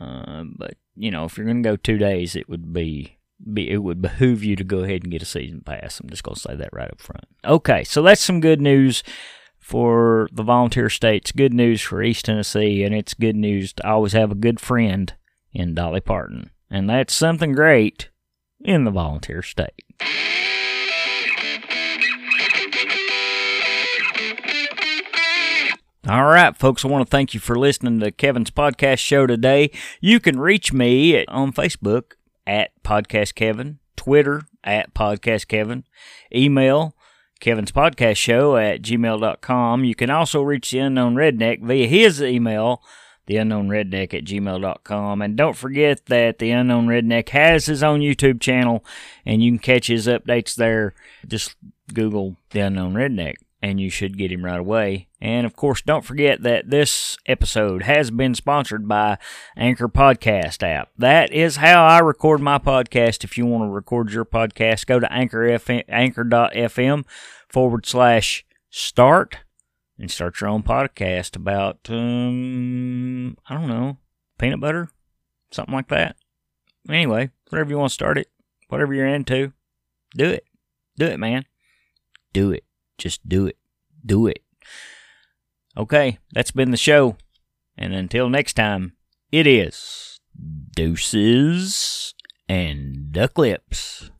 Uh, 0.00 0.44
but 0.56 0.74
you 0.94 1.10
know, 1.10 1.24
if 1.24 1.36
you're 1.36 1.46
going 1.46 1.62
to 1.62 1.68
go 1.68 1.76
two 1.76 1.98
days, 1.98 2.36
it 2.36 2.48
would 2.48 2.72
be, 2.72 3.18
be 3.52 3.70
it 3.70 3.78
would 3.78 4.02
behoove 4.02 4.42
you 4.42 4.56
to 4.56 4.64
go 4.64 4.80
ahead 4.80 5.02
and 5.02 5.12
get 5.12 5.22
a 5.22 5.26
season 5.26 5.60
pass. 5.60 6.00
I'm 6.00 6.10
just 6.10 6.22
going 6.22 6.34
to 6.34 6.40
say 6.40 6.56
that 6.56 6.72
right 6.72 6.90
up 6.90 7.00
front. 7.00 7.24
Okay, 7.44 7.84
so 7.84 8.02
that's 8.02 8.22
some 8.22 8.40
good 8.40 8.60
news 8.60 9.02
for 9.58 10.28
the 10.32 10.42
volunteer 10.42 10.88
states. 10.88 11.32
Good 11.32 11.54
news 11.54 11.82
for 11.82 12.02
East 12.02 12.24
Tennessee, 12.26 12.82
and 12.82 12.94
it's 12.94 13.14
good 13.14 13.36
news 13.36 13.72
to 13.74 13.88
always 13.88 14.12
have 14.12 14.30
a 14.30 14.36
good 14.36 14.60
friend 14.60 15.12
in 15.52 15.74
Dolly 15.74 16.00
Parton, 16.00 16.50
and 16.70 16.88
that's 16.88 17.14
something 17.14 17.52
great 17.52 18.08
in 18.66 18.84
the 18.84 18.90
volunteer 18.90 19.42
state. 19.42 19.84
All 26.08 26.24
right, 26.26 26.56
folks, 26.56 26.84
I 26.84 26.88
want 26.88 27.04
to 27.04 27.10
thank 27.10 27.34
you 27.34 27.40
for 27.40 27.56
listening 27.56 27.98
to 28.00 28.12
Kevin's 28.12 28.50
podcast 28.50 28.98
show 28.98 29.26
today. 29.26 29.70
You 30.00 30.20
can 30.20 30.38
reach 30.38 30.72
me 30.72 31.24
on 31.26 31.52
Facebook 31.52 32.12
at 32.46 32.70
Podcast 32.84 33.34
Kevin, 33.34 33.78
Twitter 33.96 34.42
at 34.62 34.94
Podcast 34.94 35.48
Kevin, 35.48 35.84
email 36.32 36.94
Kevin's 37.40 37.72
Podcast 37.72 38.16
Show 38.16 38.56
at 38.56 38.82
gmail.com. 38.82 39.84
You 39.84 39.94
can 39.94 40.10
also 40.10 40.42
reach 40.42 40.70
the 40.70 40.78
Unknown 40.78 41.16
Redneck 41.16 41.62
via 41.62 41.86
his 41.86 42.22
email, 42.22 42.82
the 43.26 43.36
unknown 43.36 43.68
redneck 43.68 44.14
at 44.14 44.24
gmail.com. 44.24 45.22
And 45.22 45.36
don't 45.36 45.56
forget 45.56 46.06
that 46.06 46.38
the 46.38 46.50
unknown 46.50 46.86
redneck 46.86 47.28
has 47.30 47.66
his 47.66 47.82
own 47.82 48.00
YouTube 48.00 48.40
channel 48.40 48.84
and 49.24 49.42
you 49.42 49.50
can 49.52 49.58
catch 49.58 49.88
his 49.88 50.06
updates 50.06 50.54
there. 50.54 50.94
Just 51.26 51.56
Google 51.92 52.36
the 52.50 52.60
unknown 52.60 52.94
redneck 52.94 53.36
and 53.62 53.80
you 53.80 53.90
should 53.90 54.18
get 54.18 54.30
him 54.30 54.44
right 54.44 54.60
away. 54.60 55.08
And 55.20 55.46
of 55.46 55.56
course, 55.56 55.82
don't 55.82 56.04
forget 56.04 56.42
that 56.42 56.70
this 56.70 57.16
episode 57.26 57.82
has 57.82 58.10
been 58.10 58.34
sponsored 58.34 58.86
by 58.86 59.18
Anchor 59.56 59.88
Podcast 59.88 60.62
app. 60.62 60.90
That 60.96 61.32
is 61.32 61.56
how 61.56 61.84
I 61.84 61.98
record 61.98 62.40
my 62.40 62.58
podcast. 62.58 63.24
If 63.24 63.36
you 63.36 63.46
want 63.46 63.64
to 63.64 63.68
record 63.68 64.12
your 64.12 64.24
podcast, 64.24 64.86
go 64.86 65.00
to 65.00 65.12
Anchor 65.12 65.38
FM, 65.38 65.84
anchor.fm 65.88 67.04
forward 67.48 67.86
slash 67.86 68.44
start 68.70 69.38
and 69.98 70.10
start 70.10 70.40
your 70.40 70.50
own 70.50 70.62
podcast 70.62 71.36
about, 71.36 71.78
um, 71.88 73.36
I 73.48 73.54
don't 73.54 73.68
know, 73.68 73.98
peanut 74.38 74.60
butter, 74.60 74.90
something 75.50 75.74
like 75.74 75.88
that. 75.88 76.16
Anyway, 76.88 77.30
whatever 77.48 77.70
you 77.70 77.78
want 77.78 77.90
to 77.90 77.94
start 77.94 78.18
it, 78.18 78.28
whatever 78.68 78.94
you're 78.94 79.06
into, 79.06 79.52
do 80.16 80.26
it. 80.26 80.44
Do 80.96 81.06
it, 81.06 81.18
man. 81.18 81.44
Do 82.32 82.50
it. 82.52 82.64
Just 82.98 83.28
do 83.28 83.46
it. 83.46 83.56
Do 84.04 84.26
it. 84.26 84.42
Okay, 85.76 86.18
that's 86.32 86.50
been 86.50 86.70
the 86.70 86.76
show. 86.76 87.16
And 87.76 87.94
until 87.94 88.28
next 88.30 88.54
time, 88.54 88.92
it 89.30 89.46
is 89.46 90.18
deuces 90.74 92.14
and 92.48 93.12
duck 93.12 93.36
lips. 93.36 94.10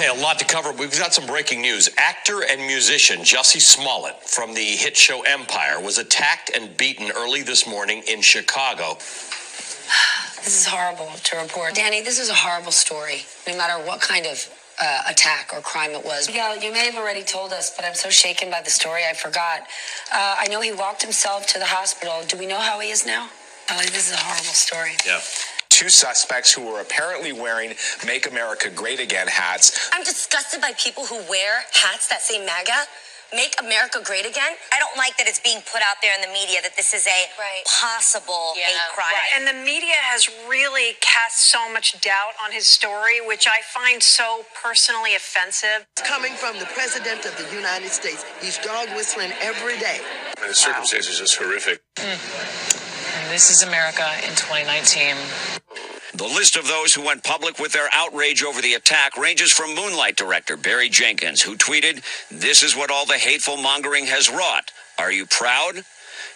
Okay, 0.00 0.08
a 0.08 0.22
lot 0.22 0.38
to 0.38 0.46
cover. 0.46 0.72
We've 0.72 0.98
got 0.98 1.12
some 1.12 1.26
breaking 1.26 1.60
news. 1.60 1.90
Actor 1.98 2.44
and 2.48 2.62
musician 2.62 3.18
Jussie 3.20 3.60
Smollett 3.60 4.18
from 4.22 4.54
the 4.54 4.64
hit 4.64 4.96
show 4.96 5.20
Empire 5.24 5.78
was 5.78 5.98
attacked 5.98 6.50
and 6.56 6.74
beaten 6.78 7.10
early 7.14 7.42
this 7.42 7.66
morning 7.66 8.02
in 8.08 8.22
Chicago. 8.22 8.96
This 10.36 10.60
is 10.60 10.66
horrible 10.66 11.12
to 11.24 11.36
report. 11.36 11.74
Danny, 11.74 12.00
this 12.00 12.18
is 12.18 12.30
a 12.30 12.34
horrible 12.34 12.72
story, 12.72 13.26
no 13.46 13.58
matter 13.58 13.74
what 13.86 14.00
kind 14.00 14.24
of 14.24 14.48
uh, 14.80 15.02
attack 15.06 15.50
or 15.52 15.60
crime 15.60 15.90
it 15.90 16.02
was. 16.02 16.28
Miguel, 16.28 16.56
you 16.56 16.72
may 16.72 16.86
have 16.86 16.96
already 16.96 17.22
told 17.22 17.52
us, 17.52 17.76
but 17.76 17.84
I'm 17.84 17.94
so 17.94 18.08
shaken 18.08 18.50
by 18.50 18.62
the 18.62 18.70
story, 18.70 19.02
I 19.06 19.12
forgot. 19.12 19.60
Uh, 20.10 20.36
I 20.38 20.46
know 20.48 20.62
he 20.62 20.72
walked 20.72 21.02
himself 21.02 21.46
to 21.48 21.58
the 21.58 21.66
hospital. 21.66 22.22
Do 22.26 22.38
we 22.38 22.46
know 22.46 22.58
how 22.58 22.80
he 22.80 22.88
is 22.88 23.04
now? 23.04 23.28
Ellie, 23.68 23.84
this 23.92 24.08
is 24.08 24.14
a 24.14 24.16
horrible 24.16 24.54
story. 24.54 24.92
Yeah. 25.04 25.20
Two 25.80 25.88
suspects 25.88 26.52
who 26.52 26.60
were 26.60 26.82
apparently 26.82 27.32
wearing 27.32 27.72
Make 28.06 28.28
America 28.30 28.68
Great 28.68 29.00
Again 29.00 29.26
hats. 29.26 29.88
I'm 29.94 30.04
disgusted 30.04 30.60
by 30.60 30.72
people 30.76 31.06
who 31.06 31.16
wear 31.24 31.64
hats 31.72 32.06
that 32.12 32.20
say 32.20 32.36
MAGA. 32.44 32.84
Make 33.32 33.54
America 33.62 34.02
great 34.04 34.26
again. 34.26 34.58
I 34.74 34.78
don't 34.82 34.96
like 34.98 35.16
that 35.16 35.28
it's 35.30 35.38
being 35.38 35.62
put 35.72 35.80
out 35.86 36.02
there 36.02 36.12
in 36.16 36.20
the 36.20 36.28
media 36.34 36.58
that 36.66 36.74
this 36.76 36.92
is 36.92 37.06
a 37.06 37.20
Right. 37.38 37.62
possible 37.64 38.52
hate 38.56 38.74
crime. 38.92 39.14
And 39.36 39.46
the 39.46 39.54
media 39.54 39.94
has 40.10 40.28
really 40.48 40.98
cast 41.00 41.46
so 41.48 41.70
much 41.72 41.98
doubt 42.02 42.34
on 42.44 42.50
his 42.50 42.66
story, 42.66 43.20
which 43.24 43.46
I 43.46 43.62
find 43.72 44.02
so 44.02 44.44
personally 44.60 45.14
offensive. 45.14 45.86
coming 46.04 46.34
from 46.34 46.58
the 46.58 46.66
President 46.74 47.24
of 47.24 47.38
the 47.38 47.46
United 47.54 47.90
States. 47.92 48.24
He's 48.42 48.58
dog 48.58 48.88
whistling 48.96 49.30
every 49.40 49.78
day. 49.78 50.00
And 50.42 50.50
the 50.50 50.54
circumstances 50.54 51.20
just 51.20 51.36
horrific. 51.36 51.80
Hmm. 52.00 52.18
And 53.22 53.30
This 53.30 53.48
is 53.48 53.62
America 53.62 54.10
in 54.26 54.34
2019. 54.34 55.14
The 56.20 56.28
list 56.28 56.56
of 56.60 56.68
those 56.68 56.92
who 56.92 57.00
went 57.00 57.24
public 57.24 57.58
with 57.58 57.72
their 57.72 57.88
outrage 57.94 58.44
over 58.44 58.60
the 58.60 58.74
attack 58.74 59.16
ranges 59.16 59.50
from 59.50 59.74
Moonlight 59.74 60.20
director 60.20 60.54
Barry 60.54 60.90
Jenkins, 60.90 61.40
who 61.40 61.56
tweeted, 61.56 62.04
This 62.28 62.62
is 62.62 62.76
what 62.76 62.90
all 62.90 63.06
the 63.06 63.16
hateful 63.16 63.56
mongering 63.56 64.04
has 64.04 64.28
wrought. 64.28 64.70
Are 64.98 65.10
you 65.10 65.24
proud? 65.24 65.80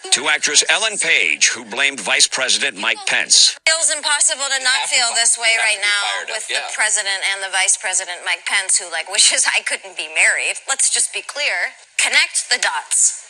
To 0.09 0.27
actress 0.27 0.65
Ellen 0.69 0.97
Page, 0.97 1.49
who 1.49 1.63
blamed 1.63 1.99
Vice 1.99 2.27
President 2.27 2.81
Mike 2.81 2.97
Pence. 3.05 3.53
It 3.61 3.69
feels 3.69 3.93
impossible 3.93 4.49
to 4.57 4.63
not 4.65 4.89
feel 4.89 5.05
this 5.13 5.37
way 5.37 5.53
right 5.61 5.77
now 5.77 6.33
with 6.33 6.49
yeah. 6.49 6.65
the 6.65 6.73
president 6.73 7.21
and 7.29 7.45
the 7.45 7.53
vice 7.53 7.77
president 7.77 8.25
Mike 8.25 8.41
Pence, 8.49 8.81
who 8.81 8.89
like 8.89 9.05
wishes 9.05 9.45
I 9.45 9.61
couldn't 9.61 9.95
be 9.95 10.09
married. 10.17 10.65
Let's 10.67 10.91
just 10.91 11.13
be 11.13 11.21
clear. 11.21 11.77
Connect 12.01 12.49
the 12.49 12.57
dots. 12.57 13.29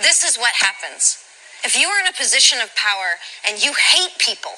This 0.00 0.24
is 0.24 0.40
what 0.40 0.54
happens. 0.56 1.20
If 1.64 1.76
you 1.76 1.88
are 1.88 2.00
in 2.00 2.08
a 2.08 2.16
position 2.16 2.60
of 2.64 2.74
power 2.76 3.20
and 3.44 3.62
you 3.62 3.74
hate 3.76 4.16
people 4.16 4.56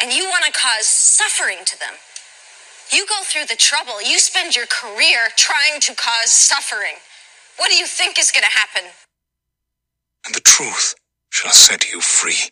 and 0.00 0.12
you 0.12 0.24
want 0.24 0.44
to 0.44 0.52
cause 0.52 0.88
suffering 0.88 1.58
to 1.64 1.78
them, 1.78 1.94
you 2.92 3.06
go 3.06 3.22
through 3.24 3.46
the 3.46 3.56
trouble. 3.56 4.02
You 4.02 4.18
spend 4.18 4.54
your 4.54 4.66
career 4.66 5.28
trying 5.36 5.80
to 5.80 5.94
cause 5.94 6.30
suffering. 6.30 6.96
What 7.56 7.70
do 7.70 7.76
you 7.76 7.86
think 7.86 8.18
is 8.18 8.30
going 8.30 8.44
to 8.44 8.50
happen? 8.50 8.90
And 10.26 10.34
the 10.34 10.40
truth 10.40 10.94
shall 11.30 11.52
set 11.52 11.90
you 11.90 12.00
free. 12.00 12.50